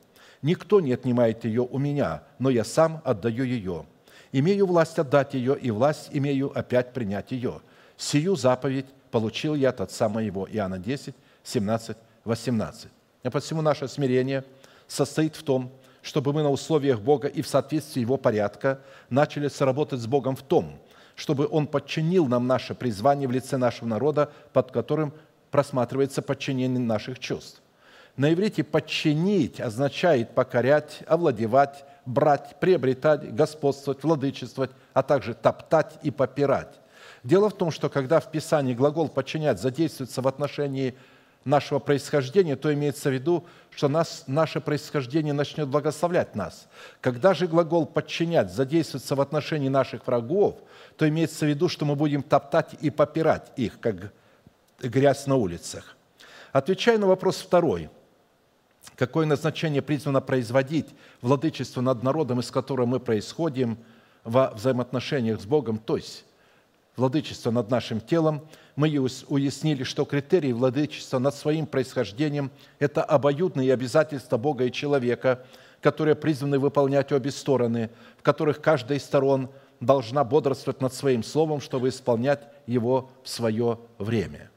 [0.43, 3.87] Никто не отнимает ее у меня, но я сам отдаю ее»
[4.35, 7.61] имею власть отдать ее, и власть имею опять принять ее.
[7.97, 10.49] Сию заповедь получил я от Отца моего».
[10.51, 11.15] Иоанна 10,
[11.45, 12.89] 17, 18.
[13.23, 14.45] И посему наше смирение
[14.89, 15.71] состоит в том,
[16.03, 20.43] чтобы мы на условиях Бога и в соответствии Его порядка начали сработать с Богом в
[20.43, 20.81] том,
[21.15, 25.15] чтобы Он подчинил нам наше призвание в лице нашего народа, под которым
[25.55, 27.63] просматривается подчинение наших чувств.
[28.17, 36.81] На иврите «подчинить» означает покорять, овладевать, брать, приобретать, господствовать, владычествовать, а также топтать и попирать.
[37.23, 40.97] Дело в том, что когда в Писании глагол «подчинять» задействуется в отношении
[41.45, 46.67] нашего происхождения, то имеется в виду, что нас, наше происхождение начнет благословлять нас.
[47.01, 50.57] Когда же глагол «подчинять» задействуется в отношении наших врагов,
[50.97, 54.11] то имеется в виду, что мы будем топтать и попирать их, как
[54.81, 55.97] грязь на улицах.
[56.53, 57.91] Отвечая на вопрос второй–
[58.97, 60.87] какое назначение призвано производить
[61.21, 63.79] владычество над народом, из которого мы происходим
[64.23, 66.25] во взаимоотношениях с Богом, то есть
[66.97, 68.89] владычества над нашим телом, мы
[69.29, 75.45] уяснили, что критерий владычества над своим происхождением– это обоюдные обязательства Бога и человека,
[75.81, 81.61] которые призваны выполнять обе стороны, в которых каждая из сторон должна бодрствовать над своим словом,
[81.61, 84.51] чтобы исполнять его в свое время.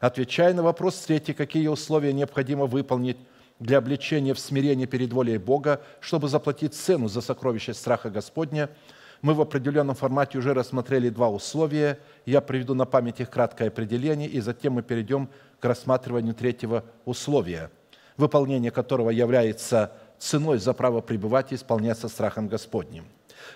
[0.00, 3.16] Отвечая на вопрос третий, какие условия необходимо выполнить
[3.58, 8.70] для обличения в смирении перед волей Бога, чтобы заплатить цену за сокровище страха Господня–
[9.24, 11.98] мы в определенном формате уже рассмотрели два условия.
[12.26, 15.30] Я приведу на память их краткое определение, и затем мы перейдем
[15.60, 17.70] к рассматриванию третьего условия,
[18.18, 23.06] выполнение которого является ценой за право пребывать и исполняться страхом Господним.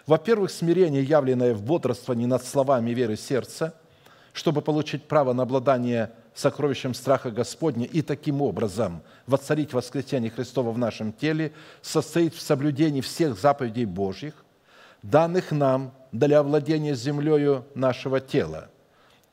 [0.06, 3.74] Во-первых, смирение, явленное в бодрствовании над словами веры сердца,
[4.32, 10.78] чтобы получить право на обладание сокровищем страха Господня и таким образом воцарить воскресение Христова в
[10.78, 14.44] нашем теле, состоит в соблюдении всех заповедей Божьих,
[15.02, 18.68] данных нам для владения землею нашего тела.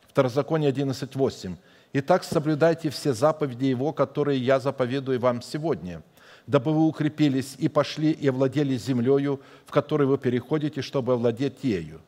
[0.09, 1.55] Второзаконие 11.8.
[1.93, 6.01] «Итак, соблюдайте все заповеди Его, которые я заповедую вам сегодня,
[6.47, 12.01] дабы вы укрепились и пошли и овладели землею, в которой вы переходите, чтобы овладеть ею».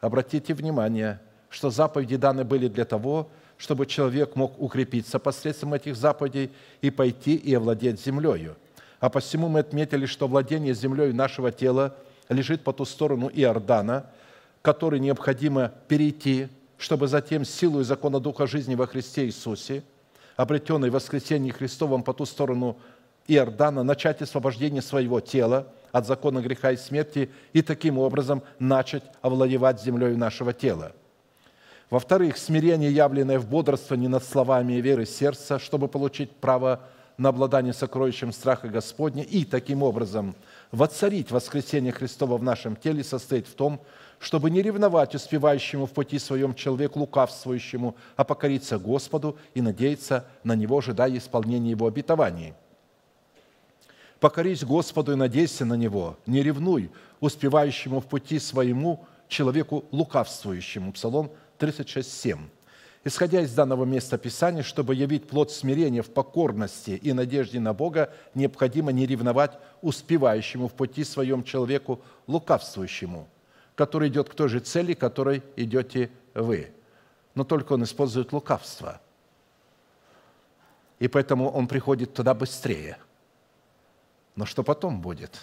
[0.00, 6.50] Обратите внимание, что заповеди даны были для того, чтобы человек мог укрепиться посредством этих заповедей
[6.82, 8.56] и пойти и овладеть землею.
[9.00, 11.94] А посему мы отметили, что владение землей нашего тела–
[12.28, 14.06] лежит по ту сторону Иордана,
[14.62, 19.82] который необходимо перейти, чтобы затем силу и закона Духа жизни во Христе Иисусе,
[20.36, 22.76] обретенной в воскресении Христовом по ту сторону
[23.28, 29.80] Иордана, начать освобождение своего тела от закона греха и смерти и таким образом начать овладевать
[29.82, 30.92] землей нашего тела.
[31.90, 36.80] Во-вторых, смирение, явленное в бодрствовании над словами и веры сердца, чтобы получить право
[37.16, 40.34] на обладание сокровищем страха Господня и таким образом–
[40.74, 43.80] воцарить воскресение Христова в нашем теле состоит в том,
[44.18, 50.54] чтобы не ревновать успевающему в пути своем человеку лукавствующему, а покориться Господу и надеяться на
[50.54, 52.54] Него, ожидая исполнения Его обетований.
[54.20, 60.92] Покорись Господу и надейся на Него, не ревнуй успевающему в пути своему человеку лукавствующему.
[60.92, 62.48] Псалом 36, 7.
[63.06, 68.12] Исходя из данного места Писания, чтобы явить плод смирения в покорности и надежде на Бога,
[68.34, 73.28] необходимо не ревновать успевающему в пути своем человеку лукавствующему,
[73.74, 76.72] который идет к той же цели, которой идете вы.
[77.34, 79.00] Но только он использует лукавство.
[80.98, 82.96] И поэтому он приходит туда быстрее.
[84.34, 85.38] Но что потом будет?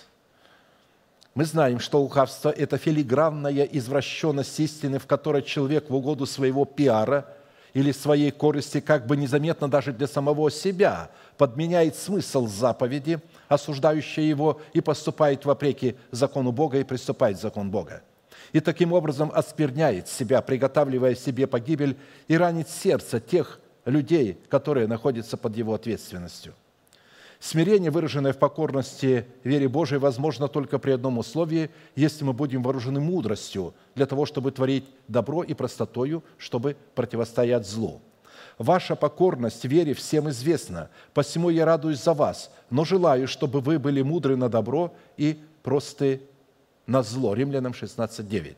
[1.33, 7.25] Мы знаем, что лукавство– это филигранная извращенность истины, в которой человек в угоду своего пиара–
[7.73, 14.61] или своей корысти как бы незаметно даже для самого себя подменяет смысл заповеди, осуждающей его,
[14.73, 18.03] и поступает вопреки закону Бога и приступает закон Бога.
[18.53, 25.37] И таким образом оскверняет себя, приготавливая себе погибель и ранит сердце тех людей, которые находятся
[25.37, 26.53] под его ответственностью.
[27.41, 32.99] Смирение, выраженное в покорности вере Божией, возможно только при одном условии, если мы будем вооружены
[32.99, 37.99] мудростью для того, чтобы творить добро и простотою, чтобы противостоять злу.
[38.59, 44.03] Ваша покорность вере всем известна, посему я радуюсь за вас, но желаю, чтобы вы были
[44.03, 46.21] мудры на добро и просты
[46.85, 47.33] на зло.
[47.33, 48.55] Римлянам 16,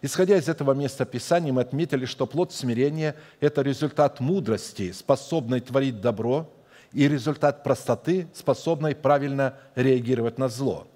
[0.00, 6.00] Исходя из этого места Писания, мы отметили, что плод смирения– это результат мудрости, способной творить
[6.00, 6.48] добро–
[6.96, 10.86] и результат простоты, способной правильно реагировать на зло.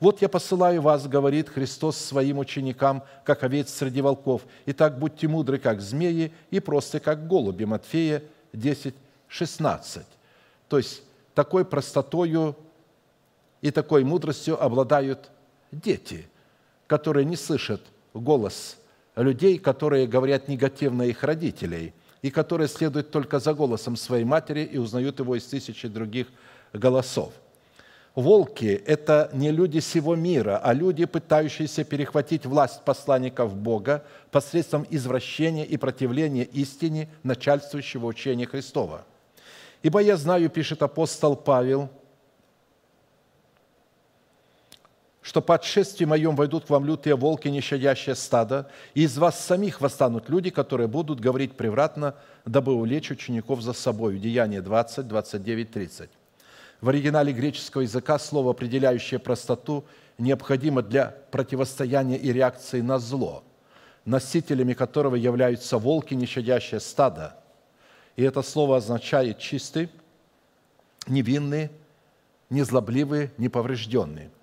[0.00, 4.40] «Вот я посылаю вас,— говорит Христос своим ученикам, как овец среди волков.
[4.64, 7.64] Итак, будьте мудры, как змеи, и просты, как голуби».
[7.64, 8.22] Матфея
[8.54, 8.94] 10,
[9.28, 10.06] 16.
[10.68, 11.02] То есть
[11.34, 12.56] такой простотою
[13.60, 15.30] и такой мудростью обладают
[15.72, 16.26] дети,
[16.86, 17.82] которые не слышат
[18.14, 18.78] голос
[19.14, 24.78] людей, которые говорят негативно их родителей– и которые следуют только за голосом своей матери и
[24.78, 26.26] узнают его из тысячи других
[26.72, 27.32] голосов.
[28.14, 35.64] Волки– это не люди всего мира, а люди, пытающиеся перехватить власть посланников Бога посредством извращения
[35.64, 39.04] и противления истине начальствующего учения Христова.
[39.82, 41.88] «Ибо я знаю,– пишет апостол Павел,–
[45.30, 49.80] что по отшествии моем войдут к вам лютые волки, нещадящее стадо, и из вас самих
[49.80, 54.18] восстанут люди, которые будут говорить превратно, дабы увлечь учеников за собой.
[54.18, 56.10] Деяние 20, 29, 30.
[56.80, 59.84] В оригинале греческого языка слово, определяющее простоту,
[60.18, 63.44] необходимо для противостояния и реакции на зло,
[64.04, 67.36] носителями которого являются волки, нещадящее стадо.
[68.16, 69.90] И это слово означает чистый,
[71.06, 71.70] невинный,
[72.50, 74.30] незлобливый, неповрежденный–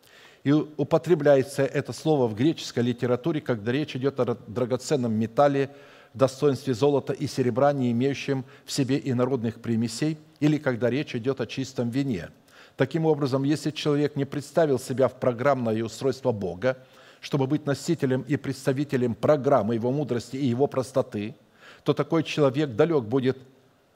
[0.48, 5.72] И употребляется это слово в греческой литературе, когда речь идет о драгоценном металле,
[6.14, 11.48] достоинстве золота и серебра, не имеющем в себе инородных примесей, или когда речь идет о
[11.48, 12.30] чистом вине.
[12.78, 16.78] Таким образом, если человек не представил себя в программное устройство Бога,
[17.20, 21.36] чтобы быть носителем и представителем программы его мудрости и его простоты,
[21.84, 23.38] то такой человек далек будет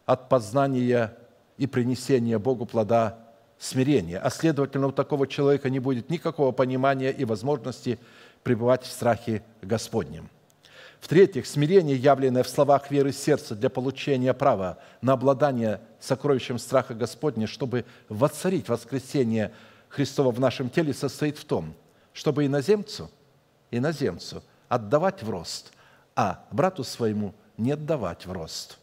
[0.05, 1.17] от познания
[1.57, 3.30] и принесения Богу плода
[3.61, 4.17] смирения.
[4.17, 7.99] А следовательно, у такого человека не будет никакого понимания и возможности
[8.41, 10.29] пребывать в страхе Господнем.
[10.99, 17.45] В-третьих, смирение, явленное в словах веры сердца для получения права на обладание сокровищем страха Господня,
[17.45, 19.51] чтобы воцарить воскресение
[19.89, 21.75] Христова в нашем теле, состоит в том,
[22.13, 23.11] чтобы иноземцу,
[23.69, 25.71] иноземцу отдавать в рост,
[26.15, 28.79] а брату своему не отдавать в рост.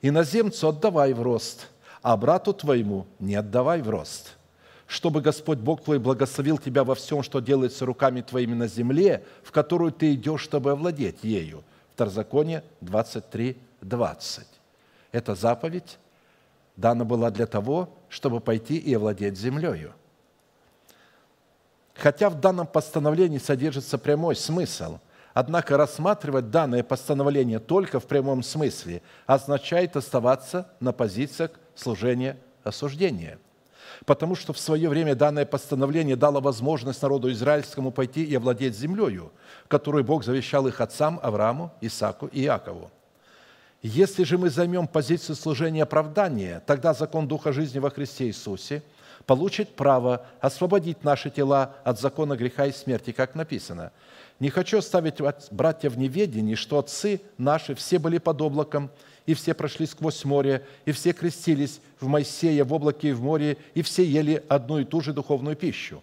[0.00, 1.68] Иноземцу отдавай в рост,
[2.04, 4.36] а брату твоему не отдавай в рост–
[4.86, 9.50] чтобы Господь Бог твой благословил тебя во всем, что делается руками твоими на земле, в
[9.50, 11.64] которую ты идешь, чтобы овладеть ею.
[11.94, 14.46] Второзаконие 23, 20.
[15.10, 15.98] Эта заповедь
[16.76, 19.94] дана была для того, чтобы пойти и овладеть землею.
[21.94, 24.98] Хотя в данном постановлении содержится прямой смысл,
[25.32, 33.38] однако рассматривать данное постановление только в прямом смысле означает оставаться на позициях служения осуждения–
[34.06, 39.32] потому что в свое время данное постановление дало возможность народу израильскому пойти и овладеть землею,
[39.68, 42.90] которую Бог завещал их отцам Аврааму, Исааку и Иакову.
[43.82, 48.82] Если же мы займем позицию служения оправдания, тогда закон Духа жизни во Христе Иисусе
[49.26, 53.92] получит право освободить наши тела от закона греха и смерти, как написано.
[54.40, 55.20] «Не хочу оставить
[55.50, 58.90] братья в неведении, что отцы наши все были под облаком,
[59.26, 63.56] и все прошли сквозь море, и все крестились в Моисея в облаке и в море,
[63.74, 66.02] и все ели одну и ту же духовную пищу.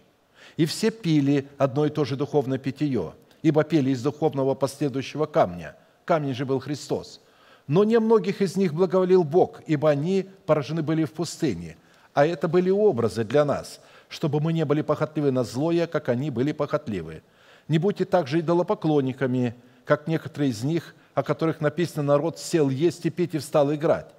[0.56, 5.76] И все пили одно и то же духовное питье, ибо пели из духовного последующего камня.
[6.04, 7.20] Камень же был Христос.
[7.68, 11.76] Но не многих из них благоволил Бог, ибо они поражены были в пустыне.
[12.12, 16.30] А это были образы для нас, чтобы мы не были похотливы на злое, как они
[16.30, 17.22] были похотливы.
[17.68, 19.54] Не будьте также идолопоклонниками,
[19.84, 24.10] как некоторые из них– о которых написано «народ сел есть и пить и встал играть».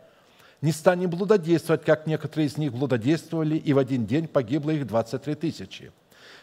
[0.61, 5.35] Не станем блудодействовать, как некоторые из них блудодействовали, и в один день погибло их 23
[5.35, 5.91] тысячи.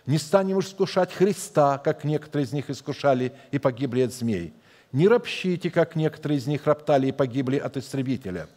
[0.06, 4.52] Не станем искушать Христа, как некоторые из них искушали и погибли от змей.
[4.92, 8.48] Не ропщите, как некоторые из них роптали и погибли от истребителя.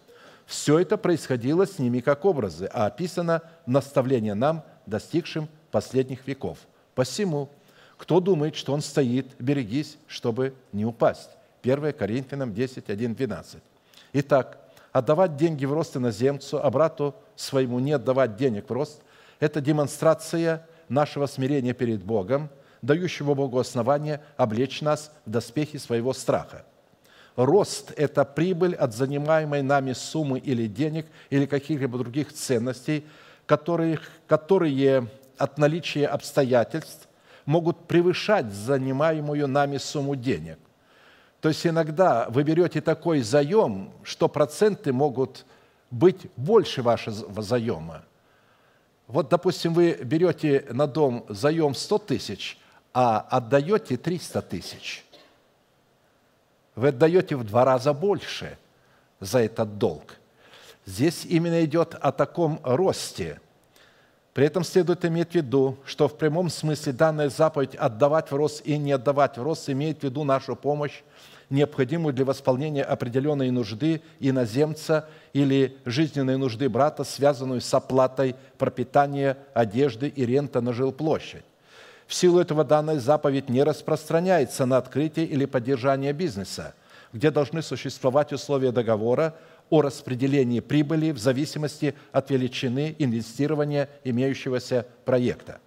[0.45, 6.57] Все это происходило с ними как образы, а описано наставление нам, достигшим последних веков.
[6.95, 7.49] Посему,
[7.97, 11.29] кто думает, что он стоит, берегись, чтобы не упасть.
[11.63, 13.61] 1 Коринфянам 10, 1, 12.
[14.13, 14.57] Итак,
[14.91, 19.01] отдавать деньги в рост иноземцу, а брату своему не отдавать денег в рост–
[19.39, 22.49] это демонстрация нашего смирения перед Богом,
[22.81, 26.65] дающего Богу основание облечь нас в доспехи своего страха.
[27.37, 33.05] Рост– это прибыль от занимаемой нами суммы или денег, или каких-либо других ценностей,
[33.45, 35.07] которые, которые
[35.37, 37.07] от наличия обстоятельств
[37.45, 40.59] могут превышать занимаемую нами сумму денег–
[41.43, 45.45] то есть иногда вы берете такой заем, что проценты могут
[45.91, 48.05] быть больше вашего заема.
[49.07, 52.57] Вот, допустим, вы берете на дом заем 100 тысяч,
[52.93, 55.03] а отдаете 300 тысяч.
[56.75, 58.57] Вы отдаете в два раза больше
[59.19, 60.15] за этот долг.
[60.85, 63.41] Здесь именно идет о таком росте.
[64.33, 68.65] При этом следует иметь в виду, что в прямом смысле данная заповедь «отдавать в рост»
[68.65, 71.03] и «не отдавать в рост» имеет в виду нашу помощь
[71.49, 80.07] необходимую для восполнения определенной нужды иноземца или жизненной нужды брата, связанную с оплатой пропитания, одежды
[80.07, 81.43] и рента на жилплощадь.
[82.07, 86.75] В силу этого данная заповедь не распространяется на открытие или поддержание бизнеса,
[87.11, 89.35] где должны существовать условия договора
[89.69, 95.59] о распределении прибыли в зависимости от величины инвестирования имеющегося проекта.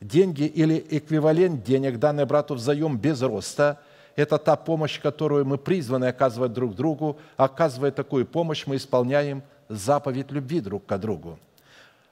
[0.00, 3.80] Деньги или эквивалент денег, данные брату взаим без роста–
[4.20, 7.18] это та помощь, которую мы призваны оказывать друг другу.
[7.36, 11.38] Оказывая такую помощь, мы исполняем заповедь любви друг к другу.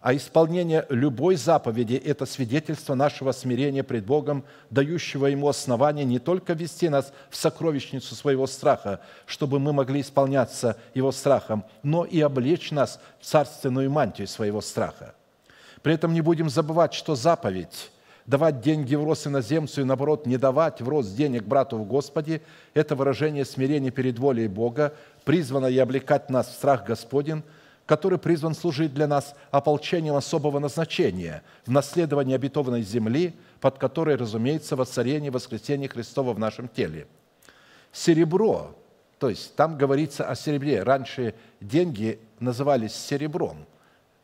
[0.01, 6.53] А исполнение любой заповеди– это свидетельство нашего смирения пред Богом, дающего Ему основание не только
[6.53, 12.71] вести нас в сокровищницу своего страха, чтобы мы могли исполняться Его страхом, но и облечь
[12.71, 15.15] нас в царственную мантию своего страха.
[15.83, 17.91] При этом не будем забывать, что заповедь
[18.29, 22.43] давать деньги в рост иноземцу и, наоборот, не давать в рост денег брату в Господе–
[22.75, 27.43] это выражение смирения перед волей Бога, призвано и облекать нас в страх Господень,
[27.87, 34.77] который призван служить для нас ополчением особого назначения в наследовании обетованной земли, под которой, разумеется,
[34.77, 37.07] воцарение воскресения Христова в нашем теле.
[37.93, 38.75] Серебро,
[39.19, 40.83] то есть там говорится о серебре.
[40.83, 43.65] Раньше деньги назывались серебром.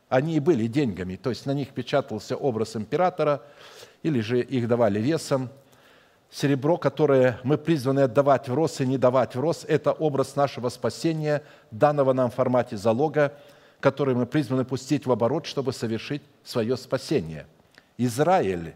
[0.09, 3.41] Они и были деньгами, то есть на них печатался образ императора,
[4.03, 5.49] или же их давали весом.
[6.31, 10.69] Серебро, которое мы призваны отдавать в рост и не давать в рост, это образ нашего
[10.69, 13.33] спасения, данного нам в формате залога,
[13.79, 17.47] который мы призваны пустить в оборот, чтобы совершить свое спасение.
[17.97, 18.75] Израиль,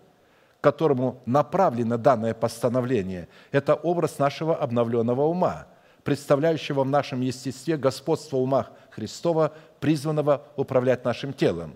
[0.62, 5.68] которому направлено данное постановление, это образ нашего обновленного ума,
[6.04, 8.70] представляющего в нашем естестве господство ума
[9.00, 11.76] Христова, призванного управлять нашим телом.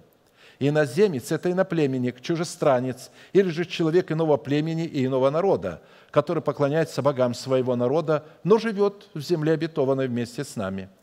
[0.60, 7.34] Иноземец– это иноплеменник, чужестранец или же человек иного племени и иного народа, который поклоняется богам
[7.34, 10.90] своего народа, но живет в земле обетованной вместе с нами–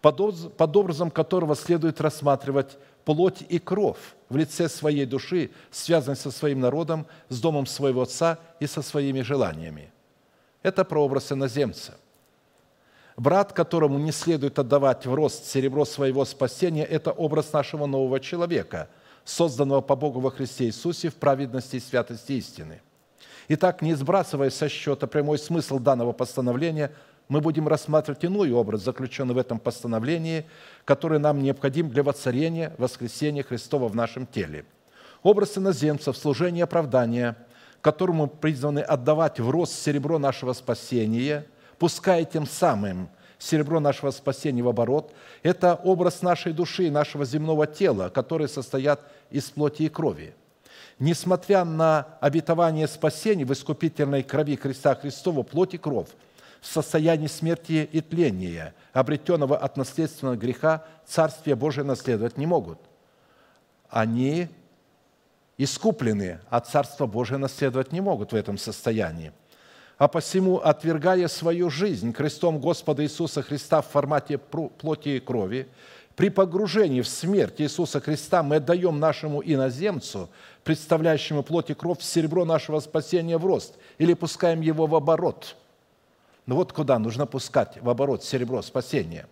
[0.00, 6.60] под образом которого следует рассматривать плоть и кровь в лице своей души, связанной со своим
[6.60, 9.90] народом, с домом своего отца и со своими желаниями.
[10.62, 11.96] Это прообраз иноземца.
[13.16, 18.88] Брат, которому не следует отдавать в рост серебро своего спасения, это образ нашего нового человека,
[19.24, 22.82] созданного по Богу во Христе Иисусе в праведности и святости истины.
[23.48, 26.92] Итак, не сбрасывая со счета прямой смысл данного постановления–
[27.28, 30.46] мы будем рассматривать иной образ, заключенный в этом постановлении,
[30.84, 34.64] который нам необходим для воцарения, воскресения Христова в нашем теле.
[35.22, 37.36] Образ иноземца в служении оправдания,
[37.80, 41.46] которому призваны отдавать в рост серебро нашего спасения,
[41.78, 43.08] пускай тем самым
[43.38, 45.12] серебро нашего спасения в оборот,
[45.42, 49.00] это образ нашей души, нашего земного тела, которые состоят
[49.30, 50.34] из плоти и крови.
[50.98, 56.08] Несмотря на обетование спасения в искупительной крови Христа Христова, плоть и кровь
[56.62, 62.78] в состоянии смерти и тления, обретенного от наследственного греха, Царствие Божие наследовать не могут.
[63.90, 64.48] Они
[65.58, 69.32] искуплены, а Царство Божие наследовать не могут в этом состоянии.
[69.98, 75.68] А посему, отвергая свою жизнь крестом Господа Иисуса Христа в формате плоти и крови,
[76.14, 80.28] при погружении в смерть Иисуса Христа мы отдаем нашему иноземцу,
[80.64, 85.56] представляющему плоть и кровь, серебро нашего спасения в рост, или пускаем его в оборот–
[86.46, 89.26] ну вот куда нужно пускать в оборот серебро спасения.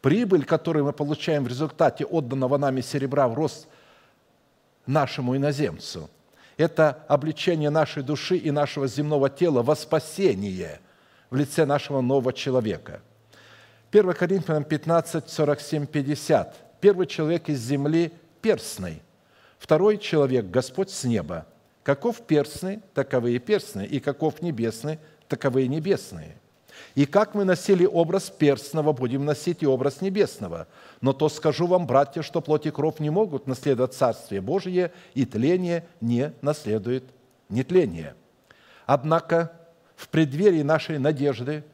[0.00, 3.68] Прибыль, которую мы получаем в результате отданного нами серебра в рост
[4.86, 6.08] нашему иноземцу,
[6.56, 10.80] это обличение нашей души и нашего земного тела во спасение
[11.30, 13.02] в лице нашего нового человека.
[13.92, 16.80] 1 Коринфянам 15, 47, 50.
[16.80, 19.02] Первый человек из земли– перстный,
[19.58, 21.46] второй человек– Господь с неба.
[21.82, 24.98] Каков перстный, таковы и перстные, и каков небесный,
[25.28, 26.36] таковы и небесные–
[26.94, 30.66] и как мы носили образ перстного, будем носить и образ небесного.
[31.00, 35.26] Но то скажу вам, братья, что плоть и кровь не могут наследовать Царствие Божие, и
[35.26, 37.04] тление не наследует
[37.48, 38.14] нетление.
[38.86, 39.52] Однако
[39.94, 41.64] в преддверии нашей надежды,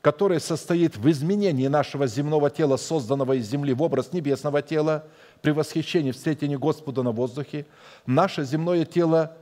[0.00, 5.04] которая состоит в изменении нашего земного тела, созданного из земли в образ небесного тела,
[5.40, 7.66] при восхищении встретении Господа на воздухе,
[8.06, 9.36] наше земное тело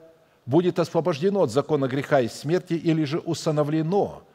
[0.44, 4.24] будет освобождено от закона греха и смерти или же усыновлено–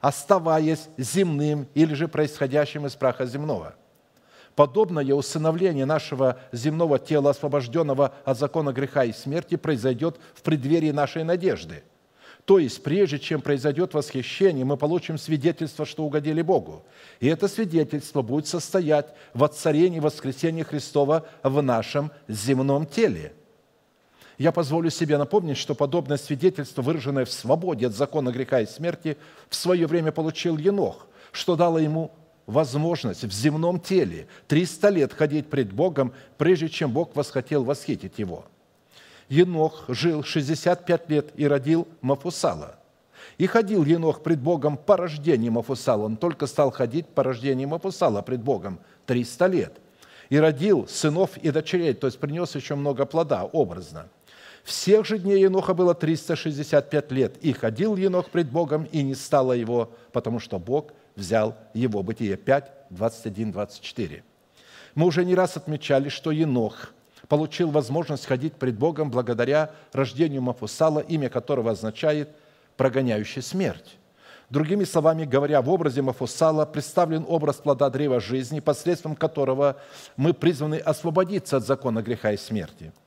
[0.00, 3.74] оставаясь земным или же происходящим из праха земного.
[4.54, 11.24] Подобное усыновление нашего земного тела, освобожденного от закона греха и смерти, произойдет в преддверии нашей
[11.24, 11.84] надежды.
[12.44, 16.84] То есть, прежде чем произойдет восхищение, мы получим свидетельство, что угодили Богу.
[17.20, 23.34] И это свидетельство будет состоять в отцарении воскресения Христова в нашем земном теле–
[24.40, 29.18] я позволю себе напомнить, что подобное свидетельство, выраженное в свободе от закона греха и смерти,
[29.50, 32.10] в свое время получил Енох, что дало ему
[32.46, 38.46] возможность в земном теле 300 лет ходить пред Богом, прежде чем Бог восхотел восхитить его.
[39.28, 42.76] Енох жил 65 лет и родил Мафусала.
[43.36, 46.04] И ходил Енох пред Богом по рождению Мафусала.
[46.04, 49.76] Он только стал ходить по рождению Мафусала пред Богом 300 лет.
[50.30, 54.08] И родил сынов и дочерей, то есть принес еще много плода образно–
[54.64, 59.52] всех же дней Еноха было 365 лет, и ходил Енох пред Богом, и не стало
[59.52, 62.02] его, потому что Бог взял его.
[62.02, 64.22] Бытие 5, 21, 24.
[64.94, 66.92] Мы уже не раз отмечали, что Енох
[67.28, 72.28] получил возможность ходить пред Богом благодаря рождению Мафусала, имя которого означает
[72.76, 73.96] «прогоняющий смерть».
[74.50, 79.76] Другими словами говоря, в образе Мафусала представлен образ плода древа жизни, посредством которого
[80.16, 82.92] мы призваны освободиться от закона греха и смерти–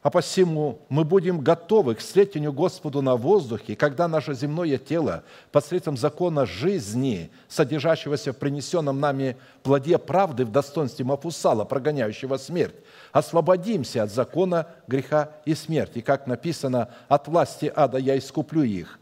[0.00, 5.96] А посему мы будем готовы к встретению Господу на воздухе, когда наше земное тело посредством
[5.96, 12.76] закона жизни, содержащегося в принесенном нами плоде правды в достоинстве Мафусала, прогоняющего смерть,
[13.10, 16.00] освободимся от закона греха и смерти.
[16.00, 19.00] Как написано, от власти ада я искуплю их,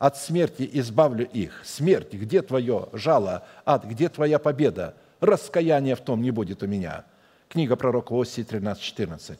[0.00, 1.62] от смерти избавлю их.
[1.64, 3.44] Смерть, где твое жало?
[3.64, 4.96] Ад, где твоя победа?
[5.20, 7.04] Раскаяния в том не будет у меня.
[7.48, 9.38] Книга пророка Осии 13, 14.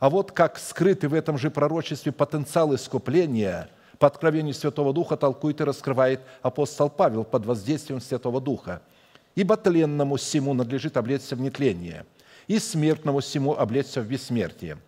[0.00, 3.68] А вот как скрытый в этом же пророчестве потенциал искупления
[3.98, 8.80] по откровению Святого Духа толкует и раскрывает апостол Павел под воздействием Святого Духа.
[9.34, 12.06] «Ибо тленному всему надлежит облечься в нетление,
[12.46, 14.78] и смертному всему облечься в бессмертие.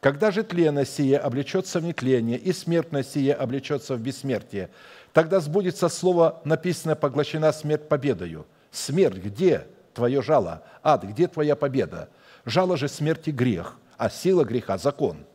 [0.00, 4.70] Когда же тлено сие облечется в нетление, и смертное сие облечется в бессмертие,
[5.12, 8.46] тогда сбудется слово, написанное «поглощена смерть победою».
[8.70, 10.62] Смерть, где твое жало?
[10.82, 12.10] Ад, где твоя победа?
[12.44, 15.26] Жало же смерти– грех– а сила греха– закон.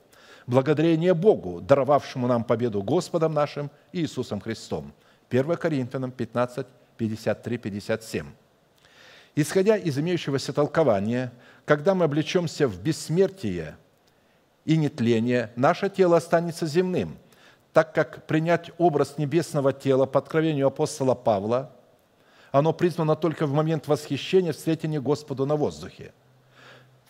[0.47, 4.93] Благодарение Богу, даровавшему нам победу Господом нашим Иисусом Христом.
[5.30, 6.66] 1 Коринфянам 15,
[6.97, 8.28] 53, 57.
[9.36, 11.32] Исходя из имеющегося толкования,
[11.66, 13.78] когда мы облечемся в бессмертие
[14.66, 17.18] и нетление, наше тело останется земным,
[17.74, 21.72] так как принять образ небесного тела по откровению апостола Павла,
[22.51, 26.14] оно призвано только в момент восхищения встретения Господу на воздухе–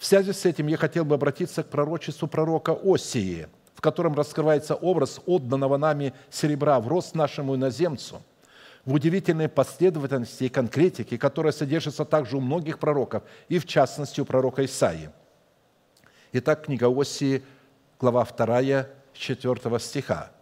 [0.03, 4.75] в связи с этим я хотел бы обратиться к пророчеству пророка Осии, в котором раскрывается
[4.75, 8.21] образ отданного нами серебра в рост нашему иноземцу,
[8.83, 14.25] в удивительной последовательности и конкретике, которая содержится также у многих пророков, и в частности у
[14.25, 15.09] пророка Исаии.
[16.33, 17.41] Итак, книга Осии,
[17.97, 20.33] глава 2, 4 стиха.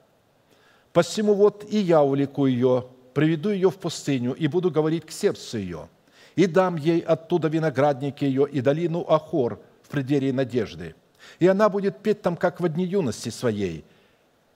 [0.91, 5.59] «Посему вот и я увлеку ее, приведу ее в пустыню и буду говорить к сердцу
[5.59, 5.87] ее,
[6.35, 10.95] и дам ей оттуда виноградники ее и долину Ахор в преддверии надежды.
[11.39, 13.83] И она будет петь там, как в дни юности своей,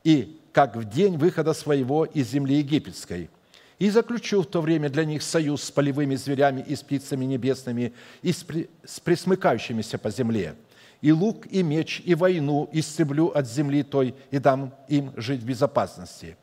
[0.04, 3.30] и как в день выхода своего из земли египетской.
[3.78, 7.94] И заключу в то время для них союз с полевыми зверями и с птицами небесными,
[8.22, 10.56] и с, при, с присмыкающимися по земле.
[11.02, 15.46] И лук, и меч, и войну истреблю от земли той, и дам им жить в
[15.46, 16.38] безопасности.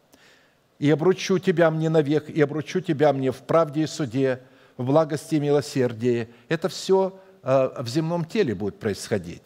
[0.79, 4.41] И обручу тебя мне навек, и обручу тебя мне в правде и суде,
[4.77, 6.29] в благости и милосердии.
[6.49, 9.43] Это все э, в земном теле будет происходить.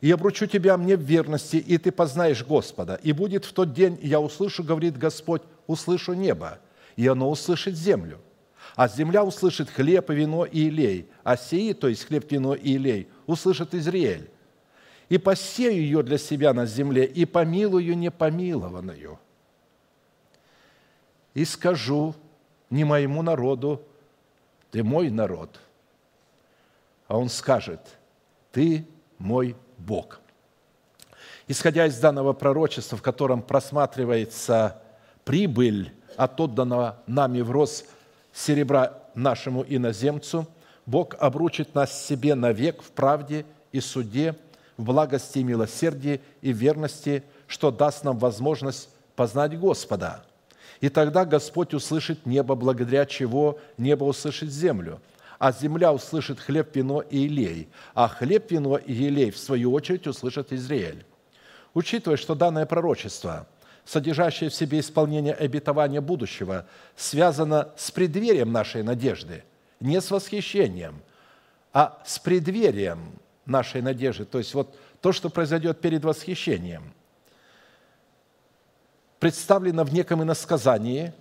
[0.00, 3.00] «И обручу тебя мне в верности, и ты познаешь Господа.
[3.02, 6.58] И будет в тот день, я услышу, говорит Господь, услышу небо,
[6.96, 8.20] и оно услышит землю.
[8.74, 13.08] А земля услышит хлеб вино и илей, а сии, то есть хлеб, вино и илей,
[13.26, 14.28] услышит Израиль.
[15.08, 19.18] И посею ее для себя на земле, и помилую непомилованную.
[21.32, 22.14] И скажу
[22.70, 23.82] не моему народу,
[24.70, 25.60] ты мой народ.
[27.08, 27.80] А он скажет,
[28.52, 28.86] ты
[29.18, 30.20] мой Бог.
[31.48, 34.82] Исходя из данного пророчества, в котором просматривается
[35.24, 37.86] прибыль от отданного нами в рост
[38.32, 40.46] серебра нашему иноземцу,
[40.86, 44.36] Бог обручит нас себе навек в правде и суде,
[44.76, 50.24] в благости и милосердии и верности, что даст нам возможность познать Господа–
[50.80, 55.00] и тогда Господь услышит небо, благодаря чего небо услышит землю,
[55.38, 60.06] а земля услышит хлеб, вино и елей, а хлеб, вино и елей, в свою очередь,
[60.06, 61.04] услышит Израиль.
[61.74, 63.46] Учитывая, что данное пророчество,
[63.84, 66.66] содержащее в себе исполнение обетования будущего,
[66.96, 69.44] связано с преддверием нашей надежды,
[69.80, 71.02] не с восхищением,
[71.72, 73.12] а с преддверием
[73.44, 76.92] нашей надежды, то есть вот то, что произойдет перед восхищением–
[79.18, 81.12] представлено в неком иносказании.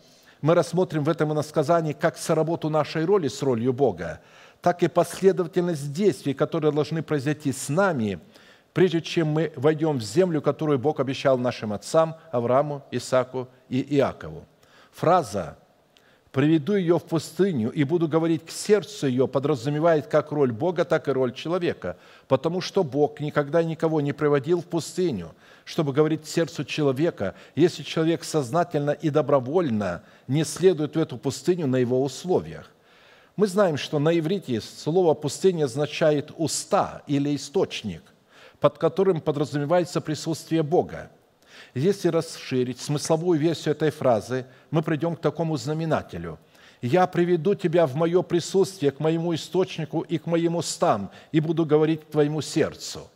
[0.42, 4.22] Мы рассмотрим в этом иносказании как соработу нашей роли с ролью Бога,
[4.62, 8.20] так и последовательность действий, которые должны произойти с нами,
[8.74, 14.46] прежде чем мы войдем в землю, которую Бог обещал нашим отцам Аврааму, Исааку и Иакову.
[14.92, 15.58] Фраза
[16.32, 21.08] приведу ее в пустыню и буду говорить к сердцу ее, подразумевает как роль Бога, так
[21.08, 21.96] и роль человека,
[22.28, 25.34] потому что Бог никогда никого не приводил в пустыню,
[25.66, 31.76] чтобы говорить сердцу человека, если человек сознательно и добровольно не следует в эту пустыню на
[31.76, 32.72] его условиях.
[33.36, 38.04] Мы знаем, что на иврите слово «пустыня» означает «уста» или «источник»,
[38.62, 41.12] под которым подразумевается присутствие Бога–
[41.76, 46.40] если расширить смысловую версию этой фразы, мы придем к такому знаменателю.
[46.82, 51.66] «Я приведу тебя в мое присутствие, к моему источнику и к моим устам, и буду
[51.66, 53.10] говорить к твоему сердцу».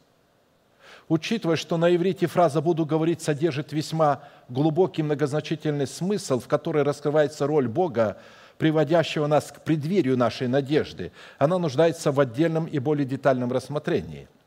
[1.10, 7.46] Учитывая, что на иврите фраза «буду говорить» содержит весьма глубокий многозначительный смысл, в который раскрывается
[7.48, 8.18] роль Бога,
[8.58, 14.30] приводящего нас к преддверию нашей надежды, она нуждается в отдельном и более детальном рассмотрении–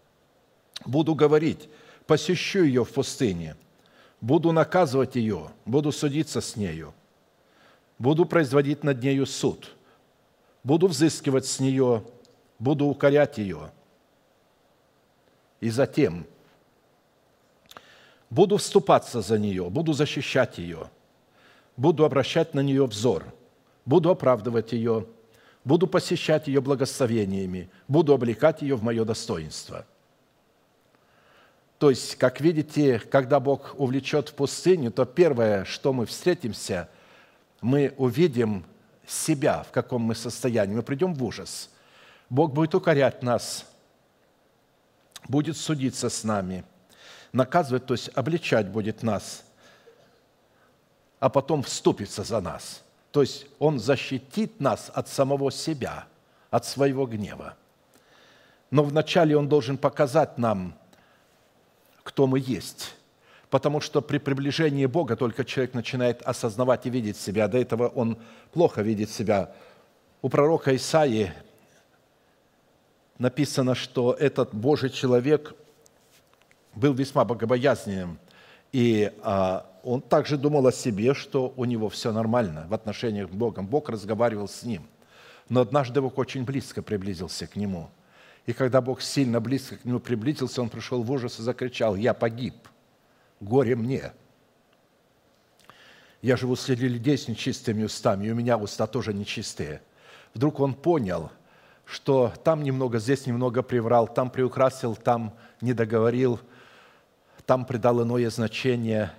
[0.86, 1.68] буду говорить,
[2.06, 3.56] посещу ее в пустыне,
[4.20, 6.94] буду наказывать ее, буду судиться с нею,
[7.98, 9.74] буду производить над нею суд,
[10.64, 12.04] буду взыскивать с нее,
[12.58, 13.70] буду укорять ее.
[15.60, 16.26] И затем
[18.32, 20.90] буду вступаться за нее, буду защищать ее,
[21.76, 23.24] буду обращать на нее взор,
[23.84, 25.06] буду оправдывать ее,
[25.64, 29.86] буду посещать ее благословениями, буду облекать ее в мое достоинство–
[31.82, 36.88] то есть, как видите, когда Бог увлечет в пустыню, то первое, что мы встретимся,
[37.60, 38.64] мы увидим
[39.04, 40.76] себя, в каком мы состоянии.
[40.76, 41.70] Мы придем в ужас.
[42.30, 43.66] Бог будет укорять нас,
[45.26, 46.62] будет судиться с нами,
[47.32, 49.44] наказывать, то есть обличать будет нас,
[51.20, 52.82] а потом вступится за нас.
[53.10, 56.06] То есть Он защитит нас от самого себя,
[56.50, 57.56] от своего гнева.
[58.70, 60.74] Но вначале Он должен показать нам–
[62.02, 62.94] кто мы есть.
[63.50, 67.48] Потому что при приближении Бога только человек начинает осознавать и видеть себя.
[67.48, 68.18] До этого он
[68.52, 69.54] плохо видит себя.
[70.22, 71.32] У пророка Исаии
[73.18, 75.54] написано, что этот Божий человек
[76.74, 78.18] был весьма богобоязненным.
[78.72, 83.34] И а, он также думал о себе, что у него все нормально в отношениях с
[83.34, 83.66] Богом.
[83.66, 84.88] Бог разговаривал с ним.
[85.48, 87.90] Но однажды Бог очень близко приблизился к нему–
[88.46, 92.12] и когда Бог сильно близко к нему приблизился, он пришел в ужас и закричал, «Я
[92.12, 92.54] погиб!
[93.40, 94.12] Горе мне!»
[96.22, 99.82] Я живу среди людей с нечистыми устами, и у меня уста тоже нечистые.
[100.34, 101.30] Вдруг он понял,
[101.84, 106.40] что там немного, здесь немного приврал, там приукрасил, там не договорил,
[107.52, 109.12] там придал иное значение,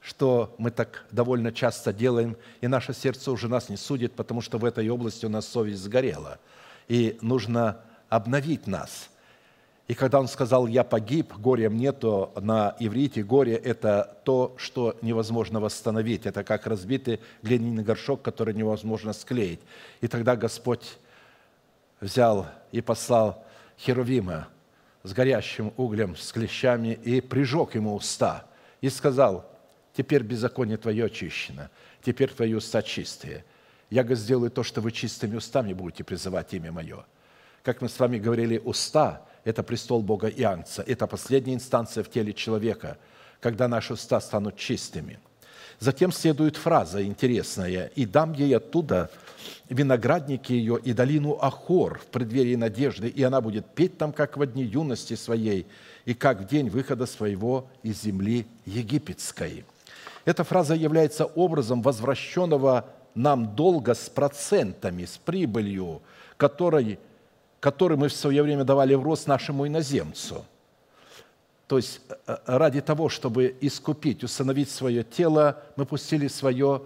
[0.00, 4.56] что мы так довольно часто делаем, и наше сердце уже нас не судит, потому что
[4.56, 6.38] в этой области у нас совесть сгорела.
[6.88, 9.10] И нужно обновить нас.
[9.88, 14.96] И когда он сказал «я погиб, горя мне», то на иврите горе– это то, что
[15.02, 16.24] невозможно восстановить.
[16.24, 19.60] Это как разбитый глиняный горшок, который невозможно склеить.
[20.00, 20.96] И тогда Господь
[22.00, 23.44] взял и послал
[23.78, 24.48] Херувима
[25.06, 28.46] с горящим углем, с клещами, и прижег ему уста,
[28.80, 29.48] и сказал,
[29.96, 31.70] «Теперь беззаконие твое очищено,
[32.04, 33.44] теперь твои уста чистые.
[33.88, 37.06] Я сделаю то, что вы чистыми устами будете призывать имя Мое».
[37.62, 40.82] Как мы с вами говорили, уста– это престол Бога и Ангца.
[40.86, 42.98] Это последняя инстанция в теле человека,
[43.40, 45.20] когда наши уста станут чистыми.
[45.78, 47.92] Затем следует фраза интересная.
[47.94, 49.10] «И дам ей оттуда
[49.68, 54.46] виноградники ее и долину Ахор в преддверии надежды, и она будет петь там, как в
[54.46, 55.66] дни юности своей,
[56.04, 59.64] и как в день выхода своего из земли египетской».
[60.24, 66.02] Эта фраза является образом возвращенного нам долга с процентами, с прибылью,
[66.36, 66.98] которой
[67.60, 70.44] который мы в свое время давали в рост нашему иноземцу.
[71.66, 76.82] То есть э, э, ради того, чтобы искупить, установить свое тело, мы пустили свое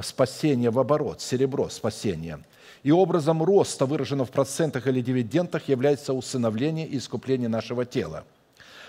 [0.00, 2.40] спасение в оборот, серебро спасения.
[2.82, 8.24] И образом роста, выраженного в процентах или дивидендах, является усыновление и искупление нашего тела–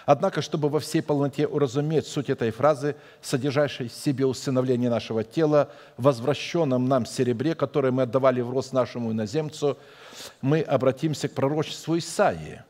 [0.06, 5.72] Однако, чтобы во всей полноте уразуметь суть этой фразы, содержащей в себе усыновление нашего тела,
[5.97, 9.78] возвращенном нам серебре, которое мы отдавали в рост нашему иноземцу,
[10.41, 12.64] мы обратимся к пророчеству Исаии,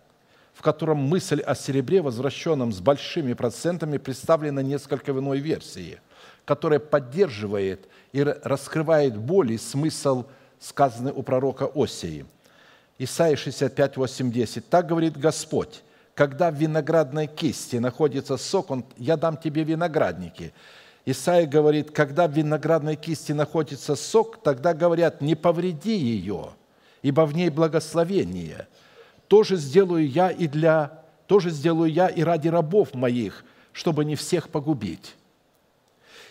[0.54, 6.00] в котором мысль о серебре, возвращенном с большими процентами, представлена несколько в иной версии,
[6.46, 10.26] которая поддерживает и раскрывает более смысл,
[10.59, 12.26] сказанный у пророка Осии.
[12.99, 14.70] Исаия 65, 8, 10.
[14.70, 15.84] «Так говорит Господь,
[16.14, 20.53] когда в виноградной кисти находится сок, он, я дам тебе виноградники.
[21.05, 26.51] Исаия говорит, когда в виноградной кисти находится сок, тогда говорят, не повреди ее,
[27.01, 28.68] ибо в ней благословение.
[29.28, 33.43] Тоже сделаю я и для, тоже сделаю я и ради рабов моих,
[33.74, 35.16] чтобы не всех погубить.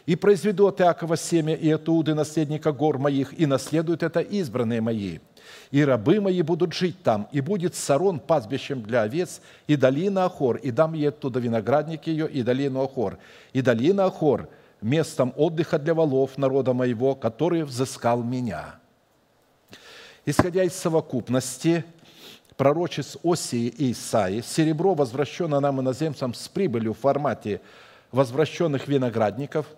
[0.06, 4.80] И произведу от Иакова семя и от Иуды наследника гор моих, и наследуют это избранные
[4.80, 5.18] мои–
[5.70, 10.56] и рабы мои будут жить там, и будет Сарон пастбищем для овец, и долина Ахор,
[10.56, 13.18] и дам ей оттуда виноградник ее, и долину Ахор,
[13.52, 14.48] и долина Ахор
[14.82, 18.76] местом отдыха для волов народа моего, который взыскал меня».
[20.24, 21.84] Исходя из совокупности
[22.56, 27.60] пророчеств Осии и Исаи, серебро, возвращенное нам иноземцам с прибылью в формате
[28.12, 29.66] возвращенных виноградников–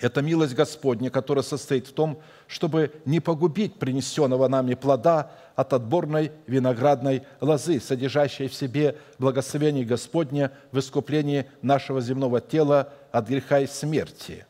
[0.00, 6.32] это милость Господня, которая состоит в том, чтобы не погубить принесенного нами плода от отборной
[6.46, 13.66] виноградной лозы, содержащей в себе благословение Господня в искуплении нашего земного тела от греха и
[13.66, 14.46] смерти.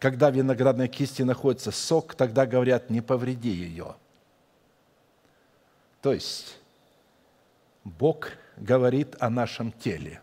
[0.00, 3.94] Когда в виноградной кисти находится сок, тогда говорят, не повреди ее.
[6.02, 6.58] То есть
[7.84, 10.20] Бог говорит о нашем теле.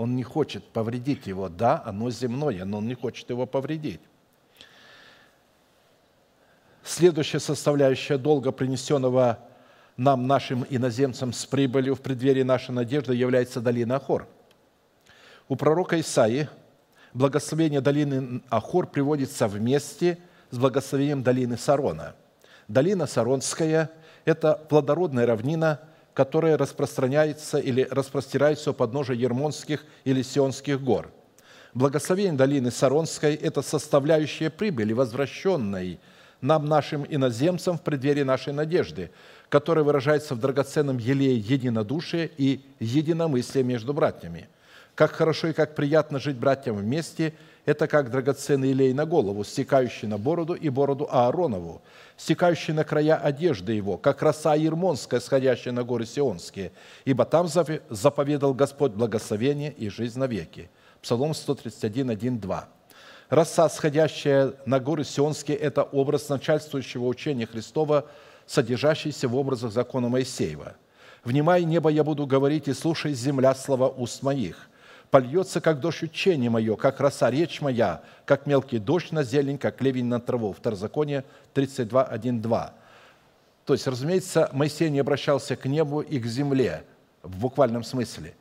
[0.00, 1.50] Он не хочет повредить его.
[1.50, 4.00] Да, оно земное, но он не хочет его повредить.
[6.82, 9.40] Следующая составляющая долга, принесенного
[9.98, 14.26] нам, нашим иноземцам, с прибылью в преддверии нашей надежды, является долина Ахор.
[15.50, 16.48] У пророка Исаии
[17.12, 20.16] благословение долины Ахор приводится вместе
[20.50, 22.14] с благословением долины Сарона.
[22.68, 23.90] Долина Саронская–
[24.24, 25.78] это плодородная равнина,
[26.14, 31.10] которая распространяется или распростирается у подножия Ермонских или Сионских гор.
[31.72, 36.00] Благословение долины Саронской– это составляющая прибыли, возвращенной
[36.40, 39.10] нам, нашим иноземцам, в преддверии нашей надежды,
[39.48, 44.48] которая выражается в драгоценном елее единодушия и единомыслия между братьями.
[44.94, 47.34] Как хорошо и как приятно жить братьям вместе–
[47.64, 51.82] это как драгоценный елей на голову, стекающий на бороду и бороду Ааронову,
[52.16, 56.72] стекающий на края одежды его, как роса ермонская, сходящая на горы Сионские,
[57.04, 60.70] ибо там заповедал Господь благословение и жизнь навеки».
[61.02, 62.68] Псалом 131, 1, 2.
[63.30, 68.06] Роса, сходящая на горы Сионские, это образ начальствующего учения Христова,
[68.46, 70.74] содержащийся в образах закона Моисеева.
[71.24, 74.69] «Внимай, небо, я буду говорить, и слушай, земля, слова уст моих.
[75.10, 79.80] Польется, как дождь учение мое, как роса речь моя, как мелкий дождь на зелень, как
[79.80, 80.52] ливень на траву».
[80.52, 82.74] Второзаконие 32, 1, 2.
[83.64, 86.84] То есть, разумеется, Моисей не обращался к небу и к земле
[87.22, 88.34] в буквальном смысле.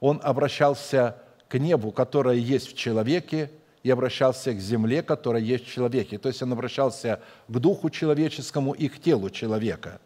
[0.00, 1.16] Он обращался
[1.48, 3.50] к небу, которое есть в человеке,
[3.82, 6.18] и обращался к земле, которая есть в человеке.
[6.18, 10.00] То есть он обращался к духу человеческому и к телу человека.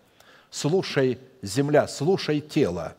[0.51, 2.95] Слушай, земля, слушай тело.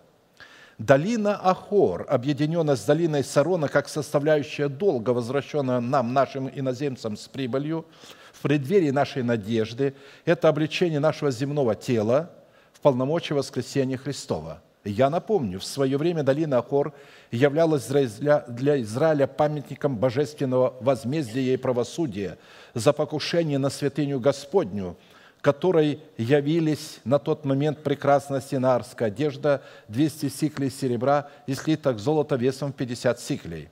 [0.78, 7.86] Долина Ахор, объединенная с долиной Сарона как составляющая долга, возвращенная нам, нашим иноземцам с прибылью,
[8.32, 12.32] в преддверии нашей надежды, это обличение нашего земного тела
[12.74, 16.94] в полномочия воскресения Христова– я напомню, в свое время долина Ахор
[17.32, 22.38] являлась для Израиля памятником божественного возмездия и правосудия
[22.74, 24.96] за покушение на святыню Господню,
[25.42, 32.74] которой явились на тот момент прекрасная синарская одежда, 200 сиклей серебра и слиток золота весом
[32.74, 33.70] 50 сиклей.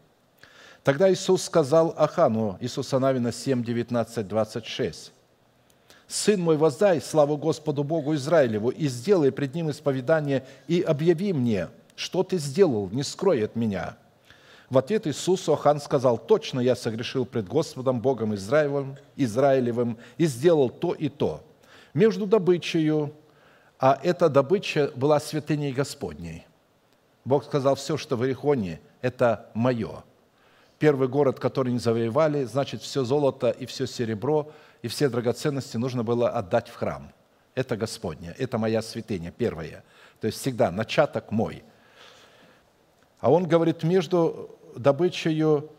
[0.84, 5.12] Тогда Иисус сказал Ахану, Иисуса Навина 7, 19, 26,
[6.08, 11.70] Сын мой, воздай славу Господу Богу Израилеву, и сделай пред Ним исповедание, и объяви мне,
[11.96, 13.98] что ты сделал, не скрой от меня».
[14.70, 20.70] В ответ Иисусу Ахан сказал, «Точно я согрешил пред Господом Богом Израилевым, Израилевым и сделал
[20.70, 21.44] то и то».
[21.96, 23.16] Между добычею,
[23.80, 26.46] а эта добыча была святыней Господней.
[27.24, 30.04] Бог сказал, все, что в Иерихоне, это мое.
[30.78, 34.52] Первый город, который не завоевали, значит, все золото и все серебро–
[34.86, 37.12] и все драгоценности нужно было отдать в храм.
[37.56, 39.84] Это Господня, это моя святыня, первая.
[40.22, 41.64] То есть всегда начаток мой.
[43.20, 45.72] А он говорит, между добычею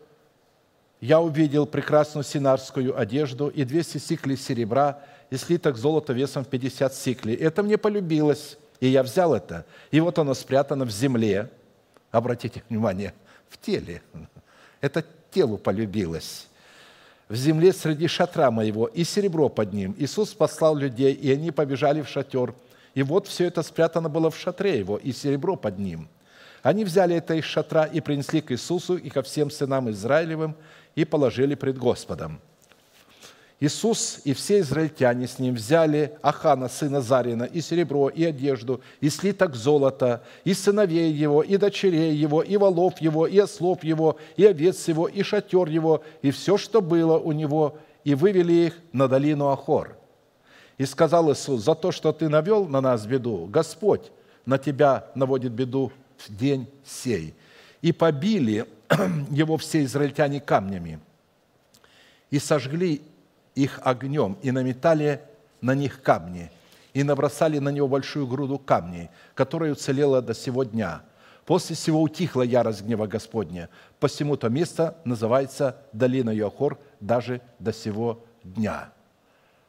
[0.99, 6.93] я увидел прекрасную синарскую одежду и 200 сиклей серебра и слиток золота весом в 50
[6.93, 7.35] сиклей.
[7.35, 9.65] Это мне полюбилось, и я взял это.
[9.91, 11.49] И вот оно спрятано в земле.
[12.11, 13.13] Обратите внимание,
[13.49, 14.01] в теле.
[14.81, 16.47] Это телу полюбилось
[17.29, 19.95] в земле среди шатра моего, и серебро под ним.
[19.97, 22.53] Иисус послал людей, и они побежали в шатер.
[22.93, 26.07] И вот все это спрятано было в шатре его, и серебро под ним.
[26.63, 30.55] Они взяли это из шатра и принесли к Иисусу и ко всем сынам Израилевым,
[30.95, 32.39] и положили пред Господом.
[33.59, 39.09] Иисус и все израильтяне с ним взяли Ахана, сына Зарина, и серебро, и одежду, и
[39.09, 44.45] слиток золота, и сыновей его, и дочерей его, и волов его, и ослов его, и
[44.45, 49.07] овец его, и шатер его, и все, что было у него, и вывели их на
[49.07, 49.97] долину Ахор.
[50.77, 54.11] И сказал Иисус, за то, что ты навел на нас беду, Господь
[54.45, 57.33] на тебя наводит беду в день сей.
[57.81, 58.67] И побили
[59.31, 60.99] его все израильтяне камнями,
[62.29, 63.01] и сожгли
[63.57, 65.21] их огнем и наметали
[65.61, 66.51] на них камни,
[66.93, 71.01] и набросали на него большую груду камней, которая уцелела до сего дня.
[71.45, 73.69] После всего утихла ярость гнева Господня.
[73.99, 78.91] Посему то место называется долина Йохор даже до сего дня.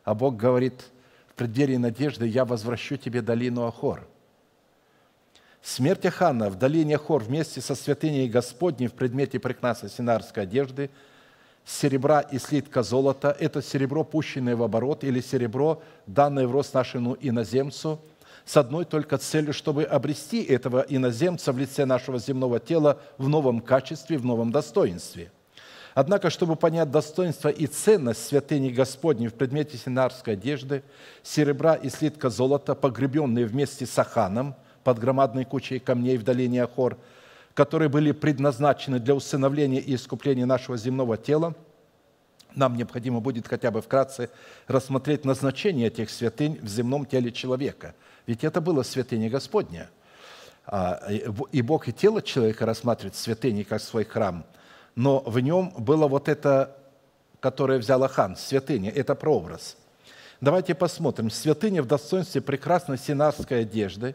[0.05, 0.85] А Бог говорит,
[1.29, 4.07] в преддверии надежды я возвращу тебе долину Ахор.
[5.63, 10.91] Смерть Ахана в долине Ахор вместе со святыней Господней в предмете прекрасной синарской одежды–
[11.69, 17.17] серебра и слитка золота– это серебро, пущенное в оборот, или серебро, данное в рост нашему
[17.21, 18.01] иноземцу,
[18.47, 23.61] с одной только целью, чтобы обрести этого иноземца в лице нашего земного тела в новом
[23.61, 25.31] качестве, в новом достоинстве.
[25.95, 30.83] Однако, чтобы понять достоинство и ценность святыни Господней в предмете синарской одежды,
[31.23, 34.55] серебра и слитка золота, погребенные вместе с Аханом,
[34.85, 36.97] под громадной кучей камней в долине Ахор,
[37.59, 41.57] которые были предназначены для усыновления и искупления нашего земного тела,
[42.55, 44.31] нам необходимо будет хотя бы вкратце
[44.69, 47.97] рассмотреть назначение этих святынь в земном теле человека.
[48.29, 49.91] Ведь это было святыня Господня.
[50.67, 51.03] А,
[51.51, 54.47] и Бог и тело человека рассматривает святыней как свой храм,
[54.95, 56.77] но в нем было вот это,
[57.41, 59.77] которое взял Ахан, святыня, это прообраз–
[60.41, 61.31] Давайте посмотрим.
[61.31, 64.15] Святыня в достоинстве прекрасной синарской одежды.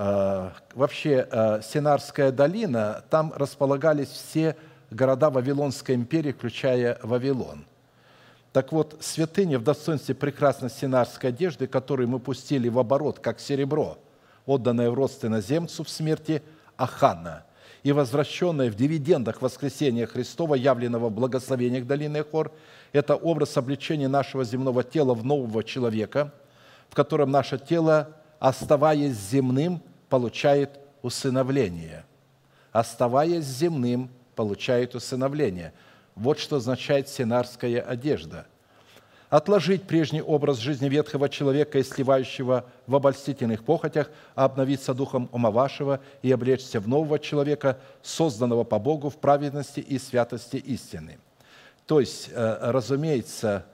[0.00, 4.54] А, вообще, а, Синарская долина, там располагались все
[4.92, 7.66] города Вавилонской империи, включая Вавилон.
[8.52, 13.98] Так вот, святыня в достоинстве прекрасной синарской одежды, которую мы пустили в оборот, как серебро,
[14.46, 16.44] отданное в рост иноземцу в смерти
[16.76, 17.42] Ахана–
[17.82, 22.52] и возвращенное в дивидендах воскресения Христова, явленного в благословениях долины Хор,
[22.92, 26.32] это образ обличения нашего земного тела в нового человека,
[26.88, 32.04] в котором наше тело, оставаясь земным, получает усыновление.
[32.72, 35.72] Оставаясь земным, получает усыновление.
[36.14, 38.46] Вот что означает синарская одежда–
[39.30, 45.50] отложить прежний образ жизни ветхого человека и сливающего в обольстительных похотях, а обновиться духом ума
[45.50, 51.18] вашего и облечься в нового человека, созданного по Богу в праведности и святости истины».
[51.86, 53.64] То есть, э, разумеется,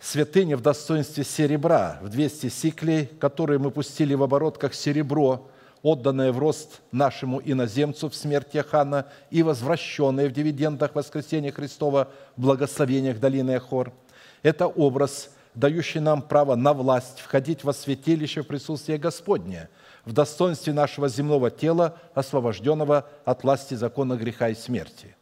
[0.00, 5.48] святыня в достоинстве серебра, в 200 сиклей, которые мы пустили в оборот как серебро,
[5.82, 13.20] отданное в рост нашему иноземцу в смерти Хана и возвращенное в дивидендах воскресения Христова благословениях
[13.20, 13.92] долины Ахор–
[14.42, 19.68] это образ, дающий нам право на власть входить во святилище в присутствие Господне,
[20.04, 25.16] в достоинстве нашего земного тела, освобожденного от власти закона греха и смерти.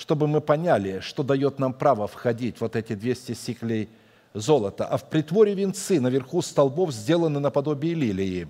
[0.00, 3.90] Чтобы мы поняли, что дает нам право входить вот эти 200 сиклей
[4.32, 4.86] золота.
[4.86, 8.48] А в притворе венцы наверху столбов сделаны наподобие лилии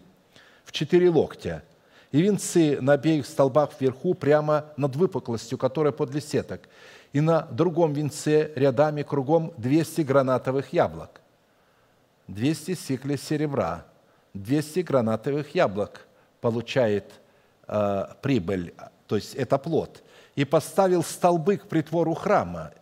[0.64, 1.64] в четыре локтя.
[2.12, 6.68] И венцы на обеих столбах вверху прямо над выпуклостью, которая подле сеток
[7.12, 11.20] и на другом венце рядами кругом 200 гранатовых яблок.
[12.28, 13.86] 200 сиклей серебра,
[14.34, 16.07] 200 гранатовых яблок
[16.40, 17.07] получает
[17.66, 18.72] э, прибыль,
[19.09, 20.05] то есть это плод.
[20.37, 22.72] И поставил столбы к притвору храма,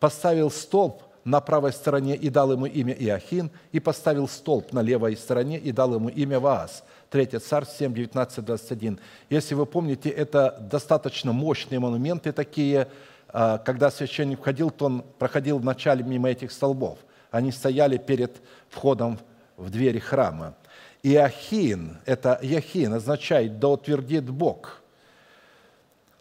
[0.00, 5.16] поставил столб на правой стороне и дал ему имя Иохин, и поставил столб на левой
[5.16, 6.82] стороне и дал ему имя Ваас.
[7.10, 8.98] 3 Царь 7, 19, 21.
[9.28, 12.88] Если вы помните, это достаточно мощные монументы такие,
[13.28, 16.98] а, когда священник входил, то он проходил вначале мимо этих столбов.
[17.30, 19.18] Они стояли перед входом
[19.56, 20.54] в двери храма.
[21.02, 24.81] Иохин, это Яхин, означает «да утвердит Бог»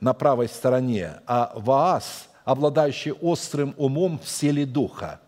[0.02, 5.22] на правой стороне, а Ваас, обладающий острым умом в силе духа.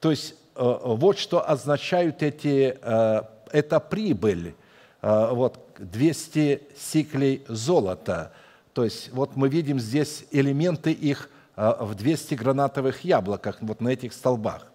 [0.00, 4.54] То есть э, вот что означают эти, э, это прибыль,
[5.02, 8.32] э, вот 200 сиклей золота–
[8.72, 14.14] то есть вот мы видим здесь элементы их в 200 гранатовых яблоках, вот на этих
[14.14, 14.66] столбах.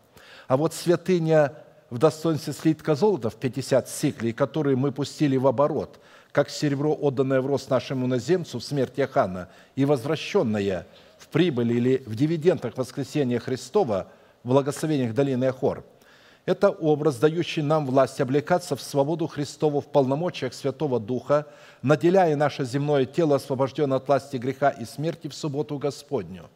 [0.47, 1.53] А вот святыня
[1.89, 5.99] в достоинстве слитка золота в 50 сиклей, которые мы пустили в оборот,
[6.37, 10.85] как серебро, отданное в рост нашему наземцу в смерти Ахана и возвращенное
[11.17, 14.05] в прибыль или в дивидендах воскресения Христова
[14.43, 15.83] в благословениях долины Ахор–
[16.45, 21.47] это образ, дающий нам власть облекаться в свободу Христову в полномочиях Святого Духа,
[21.81, 26.51] наделяя наше земное тело, освобожденное от власти греха и смерти в субботу Господню.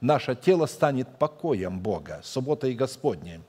[0.00, 3.42] Наше тело станет покоем Бога, суббота и Господня.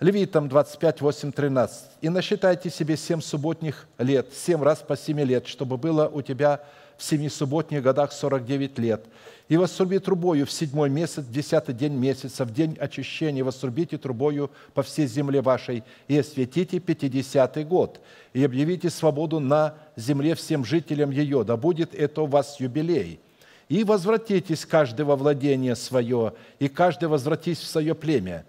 [0.00, 1.84] Левитам 25, 8, 13.
[2.00, 6.62] «И насчитайте себе семь субботних лет, семь раз по семи лет, чтобы было у тебя
[6.96, 9.04] в семи субботних годах сорок девять лет,
[9.48, 14.50] и восруби трубою в седьмой месяц, в десятый день месяца, в день очищения восрубите трубою
[14.74, 18.00] по всей земле вашей, и осветите пятидесятый год,
[18.32, 23.20] и объявите свободу на земле всем жителям ее, да будет это у вас юбилей.
[23.68, 28.44] И возвратитесь каждый во владение свое, и каждый возвратись в свое племя.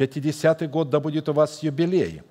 [0.00, 2.22] Пятидесятый год да будет у вас юбилей.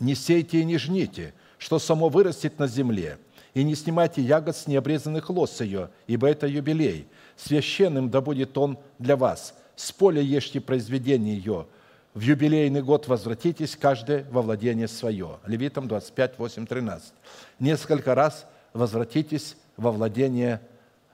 [0.00, 3.18] Не сейте и не жните, что само вырастет на земле–
[3.54, 7.06] и не снимайте ягод с необрезанных лос ее, ибо это юбилей.
[7.36, 9.54] Священным да будет он для вас.
[9.76, 11.68] С поля ешьте произведение ее.
[12.14, 15.38] В юбилейный год возвратитесь каждый во владение свое».
[15.46, 17.12] Левитам 25, 8, 13.
[17.60, 20.60] Несколько раз возвратитесь во владение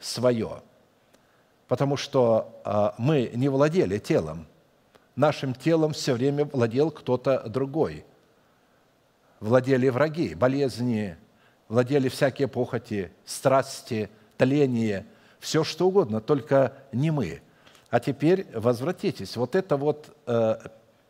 [0.00, 0.62] свое.
[1.68, 4.46] Потому что а, мы не владели телом.
[5.20, 8.06] Нашим телом все время владел кто-то другой.
[9.38, 11.14] Владели враги, болезни,
[11.68, 14.08] владели всякие похоти, страсти,
[14.38, 15.04] тление,
[15.38, 17.42] все что угодно, только не мы.
[17.90, 19.36] А теперь возвратитесь.
[19.36, 20.56] Вот это вот э,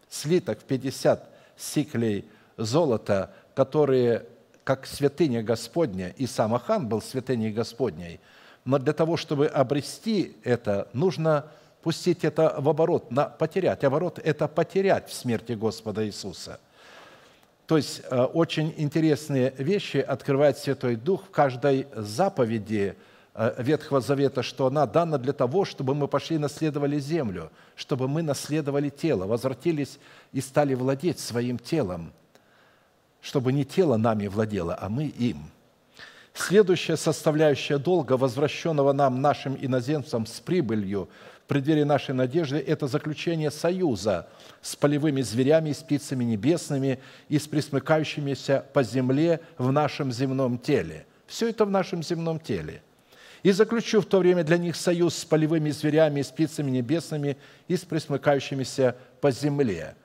[0.08, 4.26] слиток в 50 сиклей золота которые
[4.64, 8.18] как святыня Господня, и сам Ахан был святыней Господней,
[8.64, 11.44] но для того, чтобы обрести это, нужно
[11.82, 13.84] пустить это в оборот, на, потерять.
[13.84, 16.60] Оборот– это потерять в смерти Господа Иисуса.
[17.66, 22.96] То есть э, очень интересные вещи открывает Святой Дух в каждой заповеди
[23.34, 28.08] э, Ветхого Завета, что она дана для того, чтобы мы пошли и наследовали землю, чтобы
[28.08, 29.98] мы наследовали тело, возвратились
[30.32, 32.12] и стали владеть своим телом,
[33.20, 35.50] чтобы не тело нами владело, а мы им–
[36.34, 41.08] Следующая составляющая долга, возвращенного нам, нашим иноземцам, с прибылью
[41.50, 44.28] преддверии нашей надежды– это заключение союза
[44.62, 50.58] с полевыми зверями и с птицами небесными и с присмыкающимися по земле в нашем земном
[50.58, 51.06] теле.
[51.26, 52.82] Все это в нашем земном теле.
[53.42, 57.36] «И заключу в то время для них союз с полевыми зверями и с птицами небесными
[57.66, 59.96] и с присмыкающимися по земле».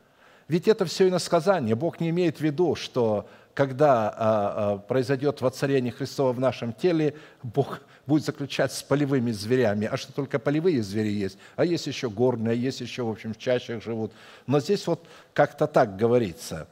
[0.47, 1.75] Ведь это все иносказание.
[1.75, 7.15] Бог не имеет в виду, что когда а, а, произойдет воцарение Христова в нашем теле,
[7.41, 9.87] Бог будет заключать с полевыми зверями.
[9.89, 11.37] А что только полевые звери есть?
[11.55, 14.11] А есть еще горные, есть еще, в общем, в чащах живут.
[14.45, 16.67] Но здесь вот как-то так говорится.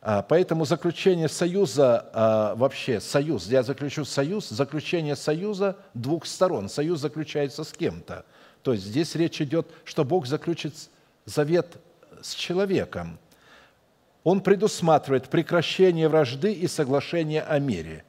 [0.00, 6.70] А, поэтому заключение союза, вообще союз, я заключу союз, заключение союза двух сторон.
[6.70, 8.24] Союз заключается с кем-то.
[8.62, 10.72] То есть здесь речь идет, что Бог заключит
[11.26, 11.76] завет
[12.22, 13.18] с человеком–
[14.26, 18.02] он предусматривает прекращение вражды и соглашение о мире.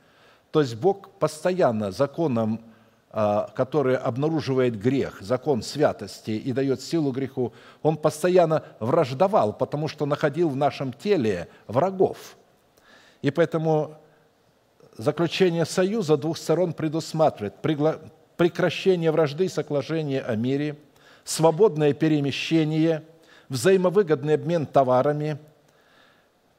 [0.49, 2.59] То есть Бог постоянно законом,
[3.11, 7.53] а, который обнаруживает грех, закон святости и дает силу греху,
[7.83, 12.35] он постоянно враждовал, потому что находил в нашем теле врагов.
[13.21, 13.99] И поэтому
[14.97, 17.53] заключение союза двух сторон предусматривает
[18.37, 20.79] прекращение вражды и соглашение о мире,
[21.23, 23.03] свободное перемещение,
[23.49, 25.37] взаимовыгодный обмен товарами–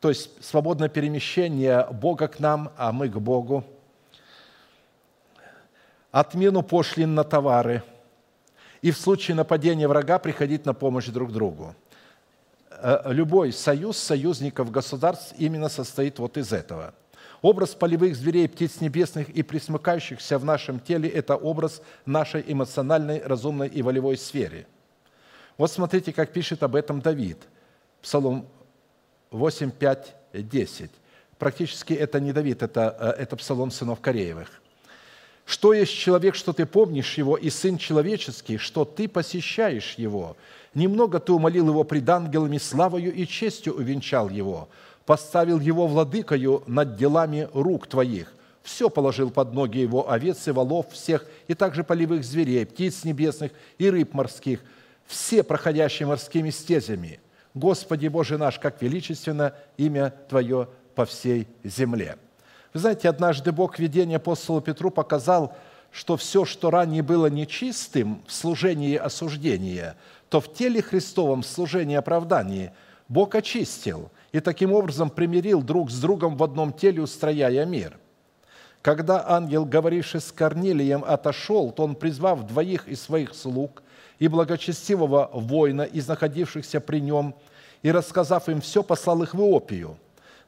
[0.00, 3.64] то есть свободное перемещение Бога к нам, а мы к Богу,
[6.10, 7.82] отмену пошлин на товары
[8.80, 11.74] и в случае нападения врага приходить на помощь друг другу.
[12.70, 16.94] Э, любой союз союзников государств именно состоит вот из этого.
[17.42, 23.68] Образ полевых зверей, птиц небесных и присмыкающихся в нашем теле– это образ нашей эмоциональной, разумной
[23.68, 24.66] и волевой сфере.
[25.56, 27.38] Вот смотрите, как пишет об этом Давид.
[28.02, 28.48] Псалом
[29.30, 30.90] 8, 5, 10.
[31.38, 34.48] Практически это не Давид, это, э, это псалом сынов Кореевых.
[35.44, 40.36] «Что есть человек, что ты помнишь его, и сын человеческий, что ты посещаешь его?
[40.74, 44.68] Немного ты умолил его пред ангелами, славою и честью увенчал его,
[45.06, 50.92] поставил его владыкою над делами рук твоих, все положил под ноги его овец и волов
[50.92, 54.60] всех, и также полевых зверей, птиц небесных и рыб морских,
[55.06, 57.20] все проходящие морскими стезями–
[57.54, 62.16] Господи Боже наш, как величественно имя Твое по всей земле».
[62.74, 65.56] Вы знаете, однажды Бог в видении апостолу Петру показал,
[65.90, 69.96] что все, что ранее было нечистым в служении осуждения,
[70.28, 72.74] то в теле Христовом в служении оправдания
[73.08, 77.98] Бог очистил и таким образом примирил друг с другом в одном теле, устрояя мир.
[78.82, 83.82] Когда ангел, говоривший с Корнилием, отошел, то он, призвав двоих из своих слуг
[84.18, 87.34] и благочестивого воина из находившихся при нем–
[87.82, 89.96] и, рассказав им все, послал их в Иопию.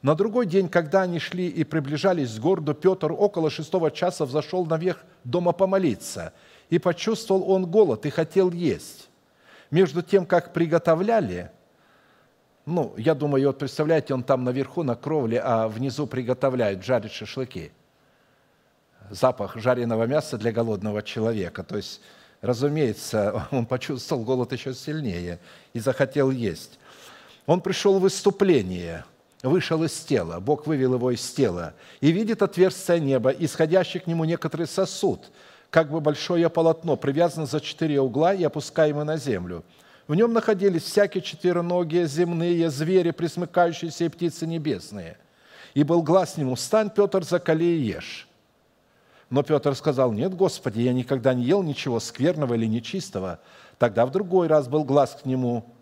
[0.01, 4.65] На другой день, когда они шли и приближались к городу, Петр около шестого часа взошел
[4.65, 6.33] наверх дома помолиться,
[6.69, 9.09] и почувствовал он голод и хотел есть.
[9.69, 11.51] Между тем, как приготовляли,
[12.65, 17.71] ну, я думаю, вот представляете, он там наверху на кровле, а внизу приготовляют, жарят шашлыки.
[19.09, 21.63] Запах жареного мяса для голодного человека.
[21.63, 22.01] То есть,
[22.41, 25.39] разумеется, он почувствовал голод еще сильнее
[25.73, 26.79] и захотел есть.
[27.45, 29.05] Он пришел в выступление,
[29.43, 34.25] вышел из тела, Бог вывел его из тела, и видит отверстие неба, исходящий к нему
[34.25, 35.31] некоторый сосуд,
[35.69, 39.63] как бы большое полотно, привязано за четыре угла и опускаемое на землю.
[40.07, 45.17] В нем находились всякие четвероногие земные звери, присмыкающиеся и птицы небесные.
[45.73, 48.27] И был глаз нему, «Стань, Петр, закали и ешь».
[49.31, 53.39] Но Петр сказал, «Нет, Господи, я никогда не ел ничего скверного или нечистого».
[53.79, 55.73] Тогда в другой раз был глаз к нему,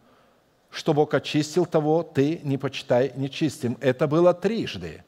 [0.70, 3.76] что Бог очистил того, ты не почитай нечистым.
[3.82, 5.04] Это было трижды.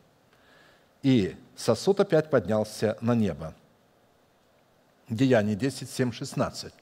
[1.04, 3.54] И сосуд опять поднялся на небо.
[5.08, 6.74] Деяние 10, 7, 16.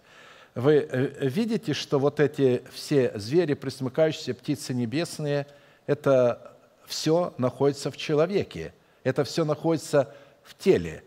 [0.56, 5.46] Вы э, видите, что вот эти все звери, присмыкающиеся, птицы небесные,
[5.88, 6.56] это
[6.86, 8.74] все находится в человеке,
[9.04, 11.04] это все находится в теле.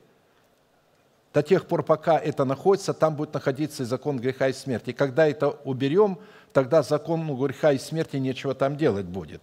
[1.33, 4.91] До тех пор, пока это находится, там будет находиться и закон греха и смерти.
[4.91, 6.19] И когда это уберем–
[6.53, 9.43] тогда закону греха и смерти нечего там делать будет.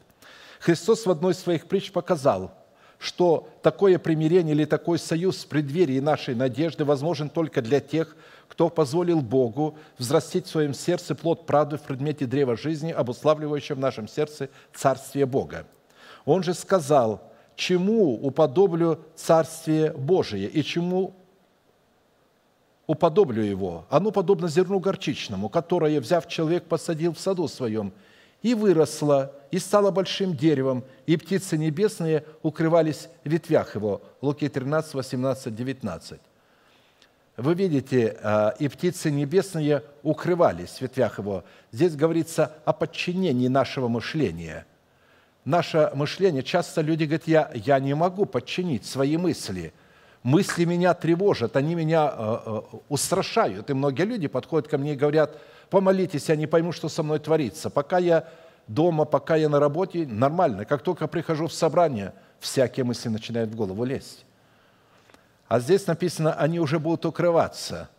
[0.59, 2.53] Христос в одной из своих притч показал,
[2.97, 8.15] что такое примирение или такой союз в преддверии нашей надежды возможен только для тех,
[8.47, 13.79] кто позволил Богу взрастить в своем сердце плод правды в предмете древа жизни, обуславливающего в
[13.79, 15.65] нашем сердце Царствие Бога.
[16.25, 21.15] Он же сказал, чему уподоблю Царствие Божие и чему
[22.89, 23.85] уподоблю его.
[23.91, 27.93] Оно подобно зерну горчичному, которое, взяв человек, посадил в саду своем,
[28.41, 34.01] и выросло, и стало большим деревом, и птицы небесные укрывались в ветвях его».
[34.21, 36.19] Луки 13, 18, 19.
[37.37, 41.43] Вы видите, а, и птицы небесные укрывались в ветвях его.
[41.71, 44.65] Здесь говорится о подчинении нашего мышления.
[45.45, 49.73] Наше мышление, часто люди говорят, я, я не могу подчинить свои мысли–
[50.23, 53.69] мысли меня тревожат, они меня э, э, устрашают.
[53.69, 55.37] И многие люди подходят ко мне и говорят,
[55.69, 57.69] помолитесь, я не пойму, что со мной творится.
[57.69, 58.27] Пока я
[58.67, 60.65] дома, пока я на работе, нормально.
[60.65, 64.25] Как только прихожу в собрание, всякие мысли начинают в голову лезть.
[65.47, 67.89] А здесь написано, они уже будут укрываться,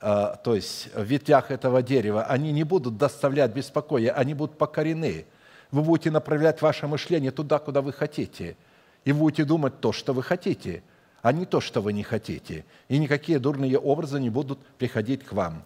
[0.00, 2.24] э, то есть в ветвях этого дерева.
[2.24, 5.26] Они не будут доставлять беспокоя, они будут покорены.
[5.70, 8.56] Вы будете направлять ваше мышление туда, куда вы хотите.
[9.04, 10.82] И будете думать то, что вы хотите–
[11.22, 12.64] а не то, что вы не хотите.
[12.88, 15.64] И никакие дурные образы не будут приходить к вам.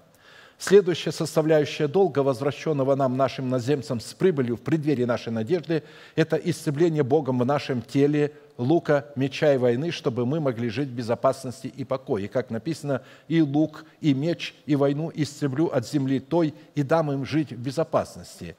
[0.58, 5.82] Следующая составляющая долга, возвращенного нам, нашим наземцам, с прибылью в преддверии нашей надежды,
[6.14, 10.94] это исцепление Богом в нашем теле лука, меча и войны, чтобы мы могли жить в
[10.94, 12.28] безопасности и покое.
[12.28, 17.26] как написано, «И лук, и меч, и войну исцеплю от земли той, и дам им
[17.26, 18.56] жить в безопасности».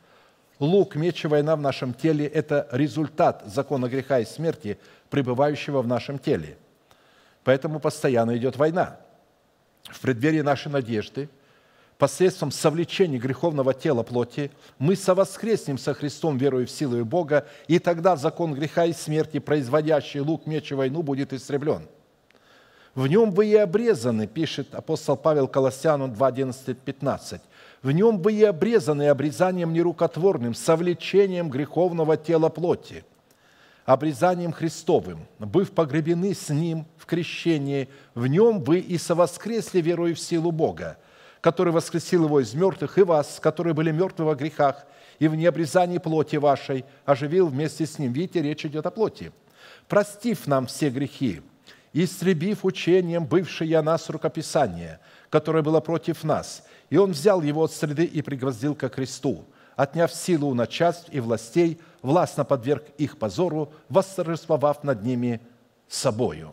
[0.60, 4.78] Лук, меч и война в нашем теле– это результат закона греха и смерти,
[5.10, 6.58] пребывающего в нашем теле–
[7.46, 8.98] Поэтому постоянно идет война.
[9.84, 11.30] В преддверии нашей надежды,
[12.00, 18.16] посредством совлечения греховного тела плоти, мы совоскреснем со Христом, веруя в силу Бога, и тогда
[18.16, 21.88] закон греха и смерти, производящий лук, меч и войну, будет истреблен.
[22.96, 27.42] В нем вы и обрезаны, пишет апостол Павел Колоссяну 2, 11, 15.
[27.84, 33.06] В нем вы и обрезаны обрезанием нерукотворным, совлечением греховного тела плоти–
[33.86, 40.20] обрезанием Христовым, быв погребены с Ним в крещении, в Нем вы и совоскресли, верою в
[40.20, 40.98] силу Бога,
[41.40, 44.86] который воскресил Его из мертвых, и вас, которые были мертвы во грехах,
[45.20, 48.12] и в необрезании плоти вашей оживил вместе с Ним.
[48.12, 49.32] Видите, речь идет о плоти.
[49.88, 51.42] Простив нам все грехи,
[51.94, 55.00] истребив учением бывшее о нас рукописание,
[55.30, 59.46] которое было против нас, и Он взял его от среды и пригвоздил ко кресту,
[59.76, 65.42] отняв силу у начальств и властей– властно подверг их позору, восторжествовав над ними
[65.88, 66.52] собою.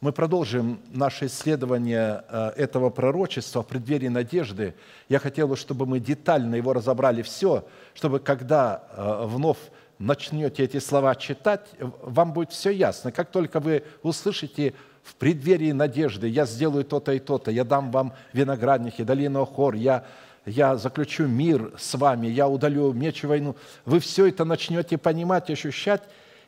[0.00, 4.74] Мы продолжим наше исследование э, этого пророчества в преддверии надежды.
[5.08, 7.64] Я хотел бы, чтобы мы детально его разобрали все,
[7.94, 9.58] чтобы когда э, вновь
[9.98, 13.10] начнете эти слова читать, вам будет все ясно.
[13.10, 18.12] Как только вы услышите в преддверии надежды, я сделаю то-то и то-то, я дам вам
[18.32, 20.04] виноградники, долину хор, я
[20.46, 23.56] я заключу мир с вами, я удалю меч и войну.
[23.84, 26.02] Вы все это начнете понимать, ощущать,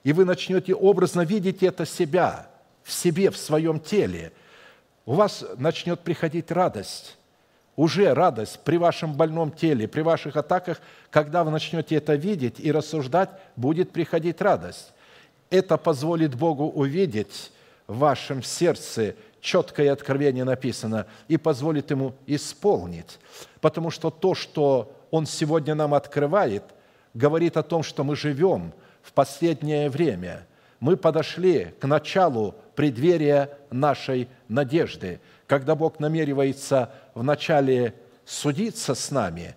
[0.05, 2.49] и вы начнете образно видеть это себя,
[2.83, 4.33] в себе, в своем теле.
[5.07, 7.17] У вас начнет приходить радость,
[7.77, 10.81] уже радость при вашем больном теле, при ваших атаках,
[11.11, 14.93] когда вы начнете это видеть и рассуждать, будет приходить радость.
[15.51, 17.53] Это позволит Богу увидеть
[17.87, 23.19] в вашем сердце четкое откровение написано, и позволит ему исполнить.
[23.61, 26.63] Потому что то, что он сегодня нам открывает,
[27.15, 28.73] говорит о том, что мы живем
[29.03, 30.47] в последнее время.
[30.79, 37.95] Мы подошли к началу преддверия нашей надежды, когда Бог намеревается вначале
[38.25, 39.57] судиться с нами,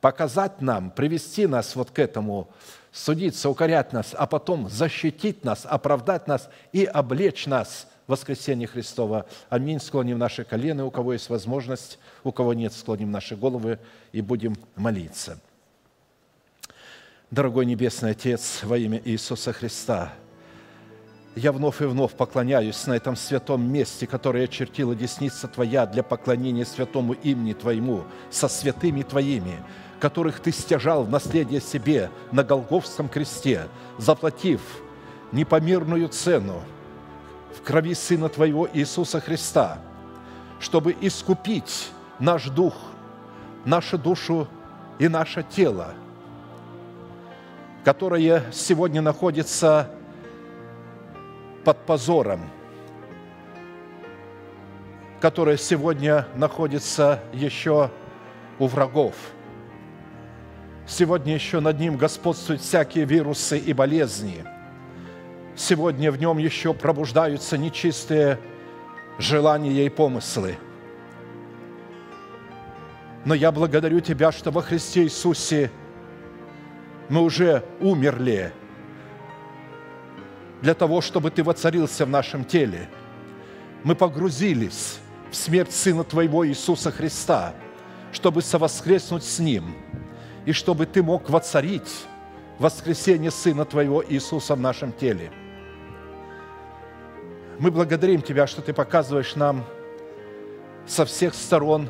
[0.00, 2.48] показать нам, привести нас вот к этому,
[2.92, 9.26] судиться, укорять нас, а потом защитить нас, оправдать нас и облечь нас– воскресения Христова.
[9.48, 9.80] Аминь.
[9.80, 13.78] Склоним наши колено, у кого есть возможность, у кого нет, склоним наши головы
[14.12, 15.38] и будем молиться.
[17.30, 20.12] Дорогой Небесный Отец, во имя Иисуса Христа,
[21.36, 26.64] я вновь и вновь поклоняюсь на этом святом месте, которое очертила десница Твоя для поклонения
[26.64, 29.56] святому имени Твоему, со святыми Твоими,
[29.98, 33.62] которых Ты стяжал в наследие себе на Голговском кресте,
[33.98, 34.60] заплатив
[35.32, 36.62] непомерную цену
[37.64, 39.78] крови Сына Твоего Иисуса Христа,
[40.60, 42.74] чтобы искупить наш дух,
[43.64, 44.46] нашу душу
[44.98, 45.94] и наше тело,
[47.84, 49.90] которое сегодня находится
[51.64, 52.40] под позором,
[55.20, 57.90] которое сегодня находится еще
[58.58, 59.14] у врагов.
[60.86, 64.44] Сегодня еще над ним господствуют всякие вирусы и болезни–
[65.56, 68.38] сегодня в нем еще пробуждаются нечистые
[69.18, 70.56] желания и помыслы.
[73.24, 75.70] Но я благодарю Тебя, что во Христе Иисусе
[77.08, 78.52] мы уже умерли
[80.60, 82.88] для того, чтобы Ты воцарился в нашем теле.
[83.82, 84.98] Мы погрузились
[85.30, 87.54] в смерть Сына Твоего Иисуса Христа,
[88.12, 89.74] чтобы совоскреснуть с Ним,
[90.44, 92.06] и чтобы Ты мог воцарить
[92.58, 95.30] воскресение Сына Твоего Иисуса в нашем теле.
[97.58, 99.64] Мы благодарим Тебя, что Ты показываешь нам
[100.86, 101.88] со всех сторон,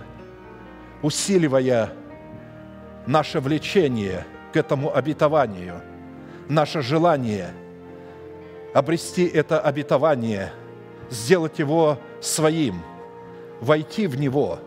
[1.02, 1.92] усиливая
[3.06, 5.80] наше влечение к этому обетованию,
[6.48, 7.50] наше желание
[8.72, 10.52] обрести это обетование,
[11.10, 12.82] сделать его своим,
[13.60, 14.58] войти в него,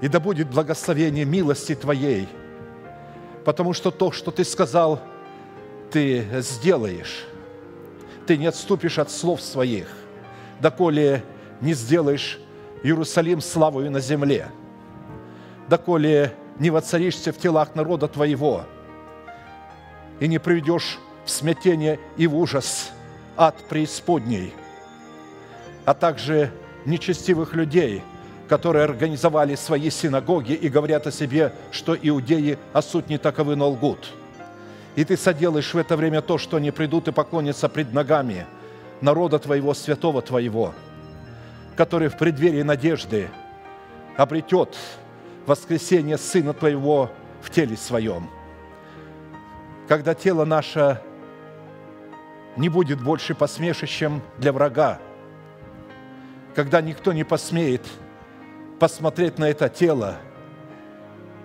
[0.00, 2.28] и да будет благословение милости Твоей–
[3.44, 5.00] потому что то, что ты сказал,
[5.90, 7.26] ты сделаешь.
[8.26, 9.86] Ты не отступишь от слов своих,
[10.60, 11.22] доколе
[11.60, 12.38] не сделаешь
[12.82, 14.48] Иерусалим славою на земле,
[15.68, 18.64] доколе не воцаришься в телах народа твоего
[20.20, 22.90] и не приведешь в смятение и в ужас
[23.36, 24.52] ад преисподней,
[25.84, 26.50] а также
[26.84, 28.02] нечестивых людей–
[28.48, 33.70] которые организовали свои синагоги и говорят о себе, что иудеи, а суть не таковы, но
[33.70, 34.12] лгут.
[34.96, 38.46] И ты соделаешь в это время то, что они придут и поклонятся пред ногами
[39.00, 40.72] народа Твоего, святого Твоего,
[41.76, 43.28] который в преддверии надежды
[44.16, 44.76] обретет
[45.46, 47.10] воскресение Сына Твоего
[47.42, 48.30] в теле Своем.
[49.88, 51.00] Когда тело наше
[52.56, 55.00] не будет больше посмешищем для врага,
[56.54, 57.82] когда никто не посмеет–
[58.78, 60.16] посмотреть на это тело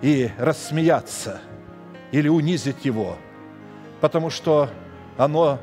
[0.01, 1.39] и рассмеяться
[2.11, 3.17] или унизить его,
[4.01, 4.69] потому что
[5.17, 5.59] оно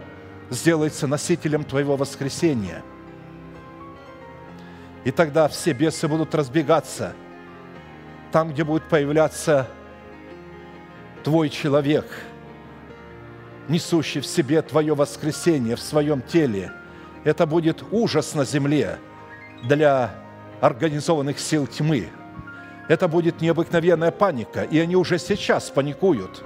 [0.51, 2.83] сделается носителем твоего воскресения.
[5.05, 7.15] И тогда все бесы будут разбегаться
[8.33, 9.69] там, где будет появляться
[11.25, 12.07] твой человек,
[13.69, 16.73] несущий в себе твое воскресение в своем теле.
[17.25, 18.99] Это будет ужас на земле
[19.65, 20.11] для
[20.61, 22.09] организованных сил тьмы.
[22.89, 26.45] Это будет необыкновенная паника, и они уже сейчас паникуют,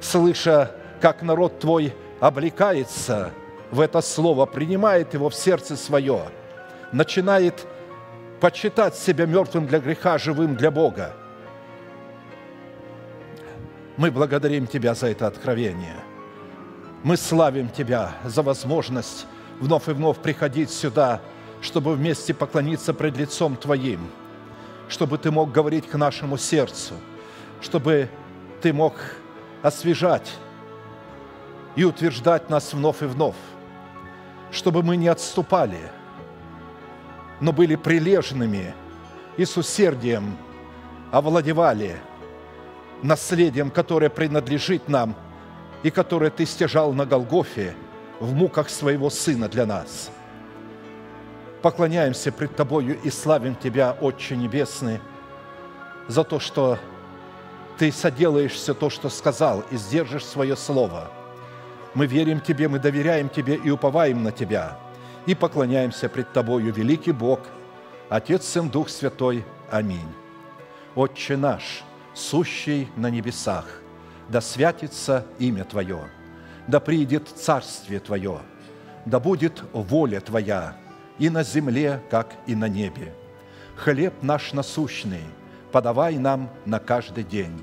[0.00, 3.32] слыша, как народ твой облекается
[3.70, 6.28] в это слово, принимает его в сердце свое,
[6.92, 7.66] начинает
[8.40, 11.14] почитать себя мертвым для греха, живым для Бога.
[13.96, 15.96] Мы благодарим Тебя за это откровение.
[17.02, 19.26] Мы славим Тебя за возможность
[19.60, 21.20] вновь и вновь приходить сюда–
[21.60, 24.00] чтобы вместе поклониться пред лицом Твоим,
[24.88, 26.94] чтобы Ты мог говорить к нашему сердцу,
[27.60, 28.08] чтобы
[28.60, 28.94] Ты мог
[29.62, 30.32] освежать
[31.76, 33.36] и утверждать нас вновь и вновь,
[34.50, 35.80] чтобы мы не отступали,
[37.40, 38.74] но были прилежными
[39.36, 40.36] и с усердием
[41.10, 41.96] овладевали
[43.02, 45.14] наследием, которое принадлежит нам
[45.82, 47.74] и которое Ты стяжал на Голгофе
[48.18, 50.10] в муках своего Сына для нас–
[51.60, 55.00] поклоняемся пред Тобою и славим Тебя, Отче Небесный,
[56.08, 56.78] за то, что
[57.78, 61.10] Ты соделаешь все то, что сказал, и сдержишь свое слово.
[61.94, 64.78] Мы верим Тебе, мы доверяем Тебе и уповаем на Тебя,
[65.26, 67.40] и поклоняемся пред Тобою, великий Бог,
[68.08, 69.44] Отец, Сын, Дух Святой.
[69.70, 70.12] Аминь.
[70.94, 71.82] Отче наш,
[72.14, 73.66] сущий на небесах,
[74.28, 76.00] да святится имя Твое,
[76.66, 78.40] да приидет Царствие Твое,
[79.06, 80.76] да будет воля Твоя–
[81.20, 83.14] и на земле, как и на небе.
[83.76, 85.22] Хлеб наш насущный
[85.70, 87.62] подавай нам на каждый день,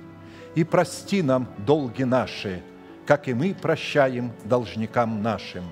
[0.56, 2.64] и прости нам долги наши,
[3.08, 5.64] как и мы прощаем должникам нашим.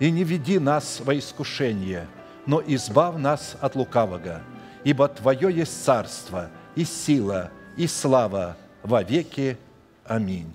[0.00, 2.08] И не веди нас во искушение,
[2.44, 4.42] но избав нас от лукавого,
[4.82, 9.56] ибо Твое есть царство, и сила, и слава во веки.
[10.04, 10.52] Аминь.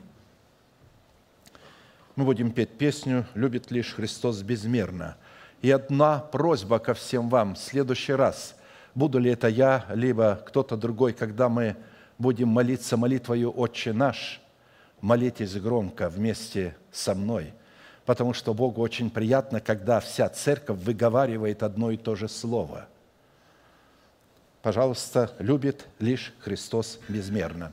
[2.17, 5.15] Мы будем петь песню «Любит лишь Христос безмерно».
[5.61, 7.55] И одна просьба ко всем вам.
[7.55, 8.55] В следующий раз,
[8.93, 11.77] буду ли это я, либо кто-то другой, когда мы
[12.17, 14.41] будем молиться молитвою «Отче наш»,
[15.01, 17.53] молитесь громко вместе со мной,
[18.05, 22.87] потому что Богу очень приятно, когда вся церковь выговаривает одно и то же слово.
[24.61, 27.71] Пожалуйста, любит лишь Христос безмерно.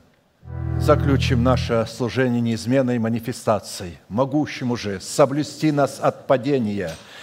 [0.79, 6.91] Заключим наше служение неизменной манифестацией, могущему же соблюсти нас от падения–